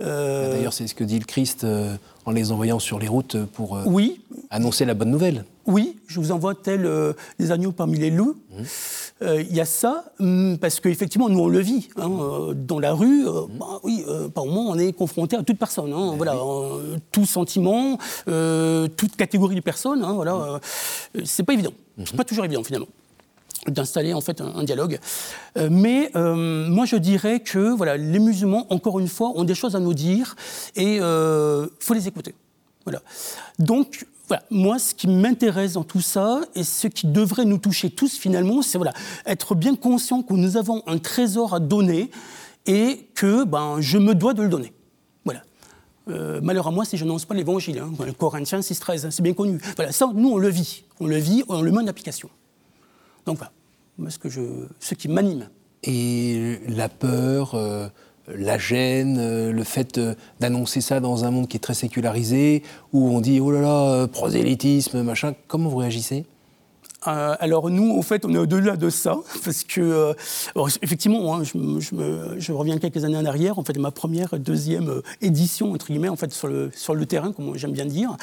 Euh, 0.00 0.52
D'ailleurs, 0.52 0.72
c'est 0.72 0.86
ce 0.88 0.94
que 0.94 1.04
dit 1.04 1.18
le 1.18 1.24
Christ 1.24 1.62
euh, 1.62 1.96
en 2.24 2.32
les 2.32 2.50
envoyant 2.50 2.80
sur 2.80 2.98
les 2.98 3.06
routes 3.06 3.36
pour 3.52 3.78
annoncer 4.50 4.84
la 4.84 4.94
bonne 4.94 5.10
nouvelle. 5.10 5.44
Oui, 5.66 5.96
je 6.08 6.20
vous 6.20 6.32
envoie 6.32 6.54
tel 6.54 6.88
des 7.38 7.50
agneaux 7.50 7.72
parmi 7.72 7.98
les 7.98 8.10
loups. 8.10 8.36
Il 9.22 9.54
y 9.54 9.60
a 9.60 9.64
ça, 9.64 10.04
hum, 10.18 10.58
parce 10.60 10.80
qu'effectivement, 10.80 11.28
nous, 11.28 11.38
on 11.38 11.48
le 11.48 11.60
vit. 11.60 11.88
Hein, 11.96 12.52
dans 12.54 12.78
la 12.78 12.92
rue, 12.92 13.24
bah, 13.58 13.80
oui, 13.82 14.04
par 14.34 14.44
moment, 14.44 14.68
on 14.68 14.78
est 14.78 14.92
confronté 14.92 15.36
à 15.36 15.42
toute 15.42 15.58
personne. 15.58 15.92
Hein, 15.92 16.10
ben 16.10 16.16
voilà, 16.16 16.36
tout 17.10 17.24
sentiment, 17.24 17.98
toute 18.26 19.16
catégorie 19.16 19.56
de 19.56 19.60
personnes. 19.60 20.04
Hein, 20.04 20.12
voilà, 20.12 20.60
c'est 21.24 21.44
pas 21.44 21.54
évident. 21.54 21.72
C'est 22.04 22.16
pas 22.16 22.24
toujours 22.24 22.44
évident, 22.44 22.64
finalement 22.64 22.88
d'installer 23.70 24.14
en 24.14 24.20
fait 24.20 24.40
un, 24.40 24.64
dialogue. 24.64 24.98
Euh, 25.56 25.68
mais 25.70 26.10
euh, 26.16 26.68
moi 26.68 26.84
je 26.84 26.96
dirais 26.96 27.40
que 27.40 27.74
voilà, 27.74 27.96
les 27.96 28.18
musulmans, 28.18 28.66
encore 28.70 29.00
une 29.00 29.08
fois, 29.08 29.32
ont 29.34 29.44
des 29.44 29.54
choses 29.54 29.76
à 29.76 29.80
nous 29.80 29.94
dire 29.94 30.36
et 30.76 30.96
il 30.96 31.02
euh, 31.02 31.66
faut 31.80 31.94
les 31.94 32.08
écouter. 32.08 32.34
Voilà. 32.84 33.00
Donc 33.58 34.06
voilà, 34.28 34.42
moi 34.50 34.78
ce 34.78 34.94
qui 34.94 35.08
m'intéresse 35.08 35.74
dans 35.74 35.84
tout 35.84 36.00
ça 36.00 36.40
et 36.54 36.64
ce 36.64 36.86
qui 36.86 37.06
devrait 37.06 37.44
nous 37.44 37.58
toucher 37.58 37.90
tous 37.90 38.16
finalement, 38.16 38.62
c'est 38.62 38.78
voilà, 38.78 38.92
être 39.26 39.54
bien 39.54 39.76
conscient 39.76 40.22
que 40.22 40.34
nous 40.34 40.56
avons 40.56 40.82
un 40.86 40.98
trésor 40.98 41.54
à 41.54 41.60
donner 41.60 42.10
et 42.66 43.08
que 43.14 43.44
ben, 43.44 43.76
je 43.80 43.98
me 43.98 44.14
dois 44.14 44.34
de 44.34 44.42
le 44.42 44.48
donner. 44.48 44.72
Voilà. 45.24 45.42
malheur 46.42 46.68
à 46.68 46.70
moi 46.70 46.84
si 46.84 46.96
je 46.96 47.04
n'annonce 47.04 47.24
pas 47.24 47.34
l'évangile. 47.34 47.78
Hein. 47.78 47.92
Corinthiens 48.18 48.60
6.13, 48.60 49.06
hein, 49.06 49.10
c'est 49.10 49.22
bien 49.22 49.34
connu. 49.34 49.58
Voilà, 49.76 49.92
ça, 49.92 50.08
nous, 50.14 50.30
on 50.30 50.38
le 50.38 50.48
vit. 50.48 50.84
On 51.00 51.06
le 51.06 51.16
vit, 51.16 51.42
on 51.48 51.60
le 51.60 51.70
met 51.70 51.82
en 51.82 51.86
application. 51.86 52.30
Donc 53.26 53.38
voilà, 53.38 54.10
ce, 54.80 54.94
qui 54.94 55.08
m'anime. 55.08 55.48
Et 55.82 56.58
la 56.68 56.88
peur, 56.88 57.54
euh, 57.54 57.88
la 58.28 58.58
gêne, 58.58 59.18
euh, 59.18 59.52
le 59.52 59.64
fait 59.64 59.98
euh, 59.98 60.14
d'annoncer 60.40 60.80
ça 60.80 61.00
dans 61.00 61.24
un 61.24 61.30
monde 61.30 61.48
qui 61.48 61.56
est 61.56 61.60
très 61.60 61.74
sécularisé, 61.74 62.62
où 62.92 63.08
on 63.08 63.20
dit 63.20 63.40
oh 63.40 63.50
là 63.50 63.60
là, 63.60 64.06
prosélytisme, 64.08 65.02
machin, 65.02 65.34
comment 65.46 65.68
vous 65.68 65.78
réagissez? 65.78 66.26
Euh, 67.06 67.36
alors 67.38 67.70
nous, 67.70 67.96
en 67.96 68.02
fait, 68.02 68.24
on 68.24 68.34
est 68.34 68.38
au-delà 68.38 68.76
de 68.76 68.90
ça, 68.90 69.18
parce 69.44 69.64
que, 69.64 69.80
euh, 69.80 70.14
effectivement, 70.82 71.34
hein, 71.34 71.42
je, 71.44 72.52
reviens 72.52 72.78
quelques 72.78 73.04
années 73.04 73.16
en 73.16 73.24
arrière, 73.24 73.58
en 73.58 73.64
fait, 73.64 73.76
ma 73.78 73.90
première, 73.90 74.38
deuxième 74.38 74.88
euh, 74.88 75.02
édition, 75.20 75.72
entre 75.72 75.86
guillemets, 75.86 76.08
en 76.08 76.16
fait, 76.16 76.32
sur 76.32 76.48
le, 76.48 77.06
terrain, 77.06 77.32
comme 77.32 77.56
j'aime 77.56 77.72
bien 77.72 77.84
dire, 77.84 78.16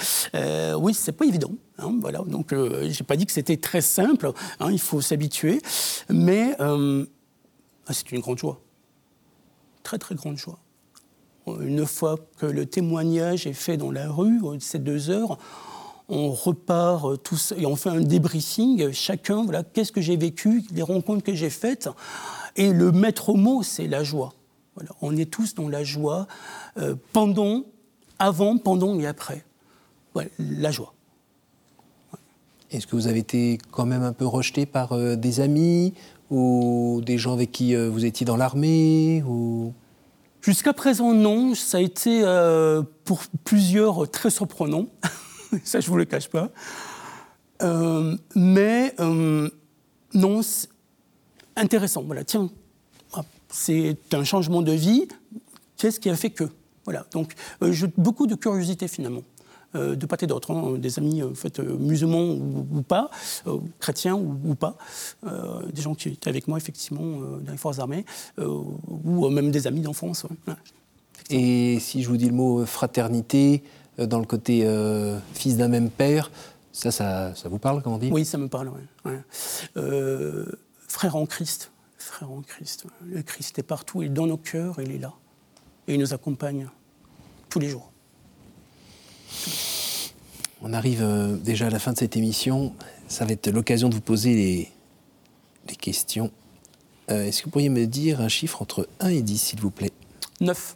oui, 0.78 0.94
c'est 0.94 1.12
pas 1.12 1.26
évident. 1.26 1.52
Hein, 1.78 1.98
voilà, 2.00 2.20
donc 2.26 2.54
j'ai 2.90 3.04
pas 3.04 3.16
dit 3.16 3.26
que 3.26 3.32
c'était 3.32 3.58
très 3.58 3.82
simple, 3.82 4.32
hein, 4.60 4.72
il 4.72 4.80
faut 4.80 5.02
s'habituer, 5.02 5.62
mais 6.10 6.56
ah, 6.60 7.94
c'est 7.94 8.12
une 8.12 8.22
grande 8.22 8.40
joie, 8.40 8.60
très 9.84 9.98
très 9.98 10.16
grande 10.16 10.38
joie. 10.38 10.60
Une 11.60 11.86
fois 11.86 12.18
que 12.38 12.46
le 12.46 12.66
témoignage 12.66 13.48
est 13.48 13.54
fait 13.54 13.78
dans 13.78 13.92
la 13.92 14.10
rue, 14.10 14.40
ces 14.60 14.80
deux 14.80 15.10
heures, 15.10 15.38
on 16.12 16.32
repart 16.32 17.06
euh, 17.06 17.16
tous 17.16 17.54
et 17.58 17.66
on 17.66 17.76
fait 17.76 17.90
un 17.90 18.02
débriefing, 18.02 18.92
chacun, 18.92 19.44
voilà, 19.44 19.64
qu'est-ce 19.64 19.94
que 19.94 20.02
j'ai 20.02 20.18
vécu, 20.18 20.64
les 20.74 20.82
rencontres 20.82 21.24
que 21.24 21.34
j'ai 21.34 21.50
faites. 21.50 21.90
Et 22.58 22.74
le 22.74 22.92
maître 22.92 23.34
mot, 23.34 23.64
c'est 23.64 23.88
la 23.88 24.04
joie. 24.04 24.34
Voilà, 24.76 24.92
on 25.02 25.16
est 25.16 25.32
tous 25.32 25.56
dans 25.56 25.70
la 25.70 25.84
joie, 25.84 26.28
euh, 26.78 26.96
pendant, 27.14 27.64
avant, 28.20 28.58
pendant 28.58 29.00
et 29.00 29.08
après. 29.08 29.46
Voilà, 30.14 30.30
la 30.38 30.72
joie. 30.72 30.94
Est-ce 32.72 32.88
que 32.88 32.96
vous 32.96 33.08
avez 33.08 33.20
été 33.20 33.58
quand 33.72 33.86
même 33.86 34.04
un 34.04 34.14
peu 34.14 34.26
rejeté 34.26 34.66
par 34.66 34.92
euh, 34.92 35.16
des 35.16 35.40
amis 35.40 35.94
ou 36.30 37.02
des 37.06 37.18
gens 37.18 37.34
avec 37.34 37.52
qui 37.52 37.76
vous 37.76 38.06
étiez 38.06 38.26
dans 38.26 38.38
l'armée 38.38 39.22
ou... 39.28 39.74
Jusqu'à 40.42 40.72
présent, 40.72 41.14
non. 41.14 41.56
Ça 41.56 41.78
a 41.78 41.82
été 41.82 42.22
pour 43.04 43.22
plusieurs 43.44 44.10
très 44.10 44.30
surprenant. 44.30 44.88
ça 45.64 45.80
je 45.80 45.88
ne 45.88 45.92
vous 45.92 45.98
le 45.98 46.06
cache 46.06 46.30
pas. 46.30 46.50
Euh, 47.62 48.18
mais 48.36 48.94
euh, 49.00 49.50
non, 50.14 50.42
intéressant. 51.56 52.04
Voilà, 52.04 52.24
tiens, 52.24 52.50
c'est 53.50 53.98
un 54.14 54.24
changement 54.24 54.62
de 54.62 54.72
vie. 54.72 55.08
Qu'est-ce 55.78 56.00
qui 56.00 56.10
a 56.10 56.16
fait 56.16 56.30
que 56.30 56.46
Voilà, 56.86 57.06
donc 57.12 57.34
euh, 57.64 57.74
beaucoup 57.98 58.28
de 58.28 58.36
curiosité 58.36 58.88
finalement. 58.88 59.24
de 59.74 60.06
part 60.06 60.22
et 60.22 60.28
d'autre, 60.28 60.52
hein, 60.52 60.78
des 60.78 61.00
amis 61.00 61.22
musulmans 61.80 62.32
ou, 62.32 62.82
pas, 62.82 63.10
chrétiens 63.80 64.16
ou, 64.16 64.56
pas, 64.56 64.76
des 65.74 65.82
gens 65.82 65.96
qui 65.96 66.10
étaient 66.10 66.30
avec 66.30 66.48
moi 66.48 66.58
effectivement 66.58 67.20
dans 67.40 67.52
les 67.52 67.58
forces 67.58 67.80
armées, 67.80 68.06
ou 68.38 69.30
même 69.30 69.50
des 69.50 69.68
amis 69.68 69.82
d'enfance. 69.82 70.26
Et 71.30 71.80
si 71.80 72.04
je 72.04 72.10
vous 72.10 72.18
dis 72.18 72.28
le 72.28 72.34
mot 72.34 72.66
fraternité, 72.66 73.64
dans 73.98 74.20
le 74.20 74.26
côté 74.26 74.66
fils 75.34 75.58
d'un 75.58 75.68
même 75.68 75.90
père, 75.90 76.32
ça, 76.72 76.92
ça, 76.92 77.34
vous 77.46 77.60
parle, 77.60 77.82
comment 77.82 77.98
on 77.98 78.00
dit? 78.00 78.10
Oui, 78.12 78.26
ça 78.26 78.38
me 78.38 78.48
parle, 78.48 78.72
oui. 79.06 79.12
frère 80.88 81.16
en 81.16 81.26
Christ, 81.26 81.72
frère 81.98 82.32
en 82.32 82.42
Christ. 82.42 82.86
Le 83.06 83.22
Christ 83.22 83.60
est 83.60 83.64
partout, 83.64 84.02
il 84.02 84.08
est 84.08 84.10
dans 84.10 84.28
nos 84.28 84.38
cœurs, 84.38 84.80
il 84.80 84.92
est 84.92 85.00
là. 85.00 85.14
Et 85.88 85.96
il 85.96 86.00
nous 86.00 86.14
accompagne 86.14 86.70
tous 87.50 87.60
les 87.60 87.70
jours. 87.70 87.92
On 90.62 90.74
arrive 90.74 91.02
euh, 91.02 91.36
déjà 91.38 91.68
à 91.68 91.70
la 91.70 91.80
fin 91.80 91.94
de 91.94 91.98
cette 91.98 92.16
émission. 92.16 92.74
Ça 93.08 93.26
va 93.26 93.32
être 93.32 93.50
l'occasion 93.50 93.90
de 93.90 93.96
vous 93.96 94.02
poser 94.02 94.36
les, 94.36 95.76
questions. 95.78 96.32
Euh, 97.10 97.24
est-ce 97.24 97.40
que 97.40 97.46
vous 97.46 97.52
pourriez 97.52 97.70
me 97.70 97.86
dire 97.86 98.20
un 98.20 98.28
chiffre 98.28 98.62
entre 98.62 98.90
1 99.00 99.08
et 99.10 99.22
10, 99.22 99.38
s'il 99.38 99.62
vous 99.62 99.72
plaît? 99.72 99.92
9. 100.42 100.76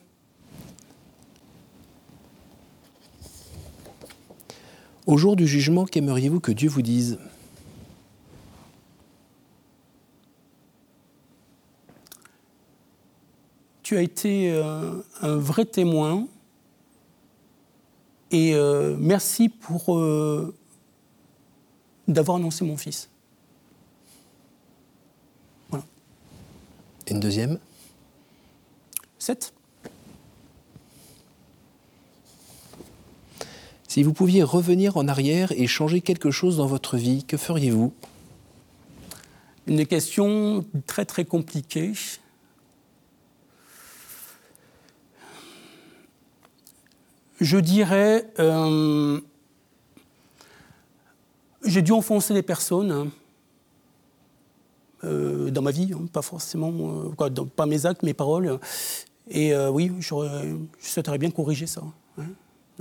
Au 5.06 5.18
jour 5.18 5.36
du 5.36 5.46
jugement, 5.46 5.86
qu'aimeriez-vous 5.86 6.40
que 6.40 6.52
Dieu 6.52 6.68
vous 6.68 6.82
dise? 6.82 7.20
Tu 13.84 13.96
as 13.98 14.02
été 14.02 14.52
euh, 14.52 15.00
un 15.22 15.38
vrai 15.38 15.66
témoin 15.66 16.28
et 18.32 18.56
euh, 18.56 18.96
merci 19.00 19.48
pour 19.48 19.96
euh, 19.96 20.56
d'avoir 22.08 22.38
annoncé 22.38 22.66
mon 22.66 22.76
fils. 22.76 23.12
Voilà. 25.70 25.86
Et 27.06 27.12
une 27.12 27.20
deuxième? 27.20 27.60
Sept. 29.20 29.54
Si 33.96 34.04
vous 34.04 34.12
pouviez 34.12 34.44
revenir 34.44 34.98
en 34.98 35.08
arrière 35.08 35.54
et 35.54 35.68
changer 35.68 36.02
quelque 36.02 36.30
chose 36.30 36.58
dans 36.58 36.66
votre 36.66 36.98
vie, 36.98 37.24
que 37.24 37.38
feriez-vous? 37.38 37.94
Une 39.68 39.86
question 39.86 40.66
très 40.86 41.06
très 41.06 41.24
compliquée. 41.24 41.94
je 47.40 47.58
dirais, 47.58 48.30
euh, 48.38 49.22
j'ai 51.64 51.82
dû 51.82 51.94
enfoncer 51.94 52.34
des 52.34 52.44
personnes 52.44 52.92
hein, 52.92 53.08
euh, 55.06 55.50
dans 55.52 55.62
ma 55.62 55.72
vie, 55.72 55.94
hein, 55.94 56.06
pas 56.12 56.22
forcément, 56.22 56.74
euh, 57.18 57.46
pas 57.56 57.66
mes 57.66 57.86
actes, 57.86 58.04
mes 58.04 58.14
paroles. 58.14 58.60
Et 59.30 59.56
oui, 59.56 59.90
je 60.02 60.58
souhaiterais 60.82 61.18
bien 61.18 61.32
corriger 61.32 61.66
ça. 61.66 61.82
Hein. 62.18 62.26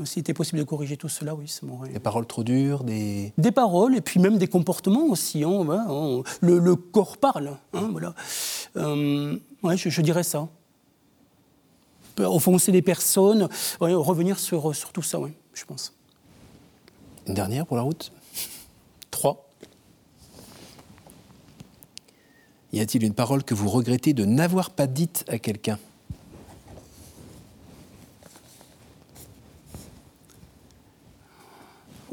S'il 0.04 0.20
était 0.20 0.34
possible 0.34 0.58
de 0.58 0.64
corriger 0.64 0.96
tout 0.96 1.08
cela, 1.08 1.34
oui, 1.34 1.46
ça 1.46 1.64
m'aurait. 1.64 1.90
Des 1.90 2.00
paroles 2.00 2.26
trop 2.26 2.42
dures, 2.42 2.82
des. 2.82 3.32
Des 3.38 3.52
paroles, 3.52 3.96
et 3.96 4.00
puis 4.00 4.18
même 4.18 4.38
des 4.38 4.48
comportements 4.48 5.04
aussi. 5.04 5.40
le, 5.40 6.74
corps 6.74 7.16
parle. 7.16 7.56
voilà. 7.72 8.14
ouais, 8.74 9.76
je 9.76 10.00
dirais 10.00 10.24
ça 10.24 10.48
offenser 12.22 12.72
des 12.72 12.82
personnes, 12.82 13.48
revenir 13.80 14.38
sur, 14.38 14.74
sur 14.74 14.92
tout 14.92 15.02
ça, 15.02 15.18
oui, 15.18 15.32
je 15.52 15.64
pense. 15.64 15.92
Une 17.26 17.34
dernière 17.34 17.66
pour 17.66 17.76
la 17.76 17.82
route? 17.82 18.12
Trois. 19.10 19.48
Y 22.72 22.80
a-t-il 22.80 23.04
une 23.04 23.14
parole 23.14 23.44
que 23.44 23.54
vous 23.54 23.68
regrettez 23.68 24.12
de 24.12 24.24
n'avoir 24.24 24.70
pas 24.70 24.86
dite 24.86 25.24
à 25.28 25.38
quelqu'un? 25.38 25.78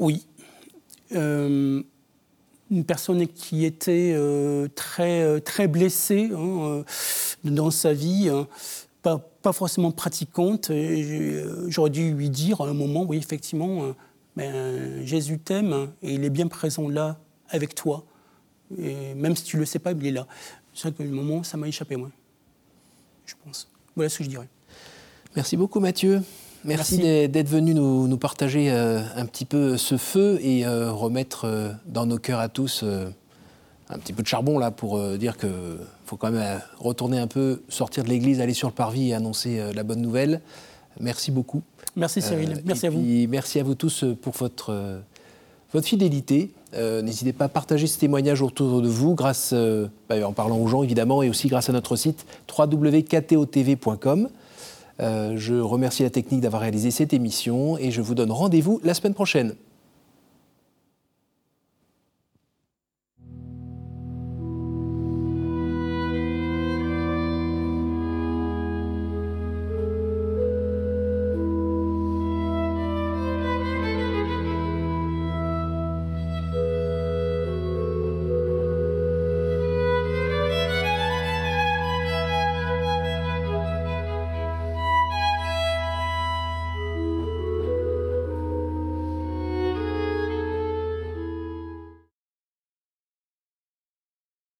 Oui. 0.02 0.26
Euh, 1.14 1.84
une 2.72 2.86
personne 2.86 3.28
qui 3.28 3.66
était 3.66 4.14
euh, 4.16 4.68
très, 4.74 5.22
euh, 5.22 5.40
très 5.40 5.68
blessée 5.68 6.32
hein, 6.36 6.84
dans 7.44 7.70
sa 7.70 7.94
vie. 7.94 8.28
Hein, 8.30 8.48
pas, 9.04 9.54
forcément 9.54 9.92
pratiquante. 9.92 10.72
J'aurais 11.68 11.90
dû 11.92 12.14
lui 12.14 12.30
dire 12.30 12.62
à 12.62 12.68
un 12.68 12.74
moment, 12.74 13.04
oui, 13.04 13.18
effectivement, 13.18 13.94
ben, 14.36 15.06
Jésus 15.06 15.40
t'aime 15.40 15.92
et 16.02 16.14
il 16.14 16.24
est 16.24 16.30
bien 16.30 16.48
présent 16.48 16.88
là 16.90 17.20
avec 17.50 17.76
toi. 17.76 18.06
Même 18.78 19.36
si 19.36 19.44
tu 19.44 19.58
ne 19.58 19.62
le 19.62 19.66
sais 19.66 19.80
pas, 19.80 19.92
il 19.92 20.06
est 20.06 20.12
là. 20.12 20.28
C'est 20.74 20.96
que 20.96 21.04
le 21.04 21.10
moment, 21.10 21.44
ça 21.44 21.58
m'a 21.58 21.68
échappé, 21.68 21.96
moi. 21.96 22.10
Je 23.26 23.34
pense. 23.44 23.68
Voilà 23.96 24.10
ce 24.10 24.20
que 24.20 24.24
je 24.24 24.30
dirais. 24.30 24.48
Merci 25.36 25.58
beaucoup, 25.58 25.80
Mathieu. 25.80 26.22
Merci, 26.64 26.98
d'être 27.28 27.50
venu 27.50 27.74
nous, 27.74 28.18
partager 28.18 28.72
euh, 28.72 29.02
un 29.16 29.26
petit 29.26 29.46
peu 29.46 29.78
ce 29.78 29.98
feu 29.98 30.40
et 30.42 30.66
remettre 30.66 31.76
dans 31.86 32.06
nos 32.06 32.18
cœurs 32.18 32.40
à 32.40 32.50
tous 32.50 32.84
un 33.94 34.00
petit 34.00 34.14
peu 34.14 34.24
de 34.24 34.28
charbon 34.28 34.58
là 34.58 34.72
pour 34.72 34.98
euh, 34.98 35.18
dire 35.18 35.38
qu'il 35.38 35.50
faut 36.06 36.18
quand 36.18 36.32
même 36.32 36.42
euh, 36.42 36.58
retourner 36.80 37.20
un 37.20 37.28
peu, 37.28 37.62
sortir 37.70 38.04
de 38.04 38.10
l'église, 38.10 38.42
aller 38.42 38.54
sur 38.54 38.70
le 38.70 38.74
parvis 38.74 39.10
et 39.10 39.14
annoncer 39.14 39.60
euh, 39.60 39.74
la 39.74 39.84
bonne 39.84 40.02
nouvelle. 40.02 40.42
Merci 41.00 41.32
beaucoup. 41.32 41.62
Merci 41.96 42.22
Cyril, 42.22 42.62
merci 42.66 42.88
à 42.88 42.90
vous. 42.90 43.02
Merci 43.30 43.60
à 43.60 43.64
vous 43.64 43.76
tous 43.76 44.06
pour 44.22 44.34
votre, 44.34 45.02
votre 45.74 45.88
fidélité. 45.88 46.52
N'hésitez 46.74 47.34
pas 47.34 47.46
à 47.46 47.50
partager 47.50 47.88
ce 47.88 47.98
témoignage 48.00 48.42
autour 48.42 48.82
de 48.82 48.88
vous, 48.88 49.14
grâce, 49.14 49.54
bah, 50.08 50.16
en 50.26 50.32
parlant 50.32 50.58
aux 50.58 50.68
gens 50.68 50.84
évidemment, 50.84 51.22
et 51.22 51.30
aussi 51.30 51.48
grâce 51.48 51.70
à 51.70 51.74
notre 51.74 51.96
site 51.96 52.26
www.ktotv.com. 52.58 54.30
je 55.02 55.60
remercie 55.60 56.04
la 56.04 56.10
technique 56.10 56.42
d'avoir 56.42 56.62
réalisé 56.62 56.92
cette 56.92 57.14
émission 57.14 57.78
et 57.78 57.92
je 57.92 58.02
vous 58.02 58.16
donne 58.16 58.32
rendez-vous 58.32 58.80
la 58.84 58.94
semaine 58.94 59.14
prochaine. 59.14 59.56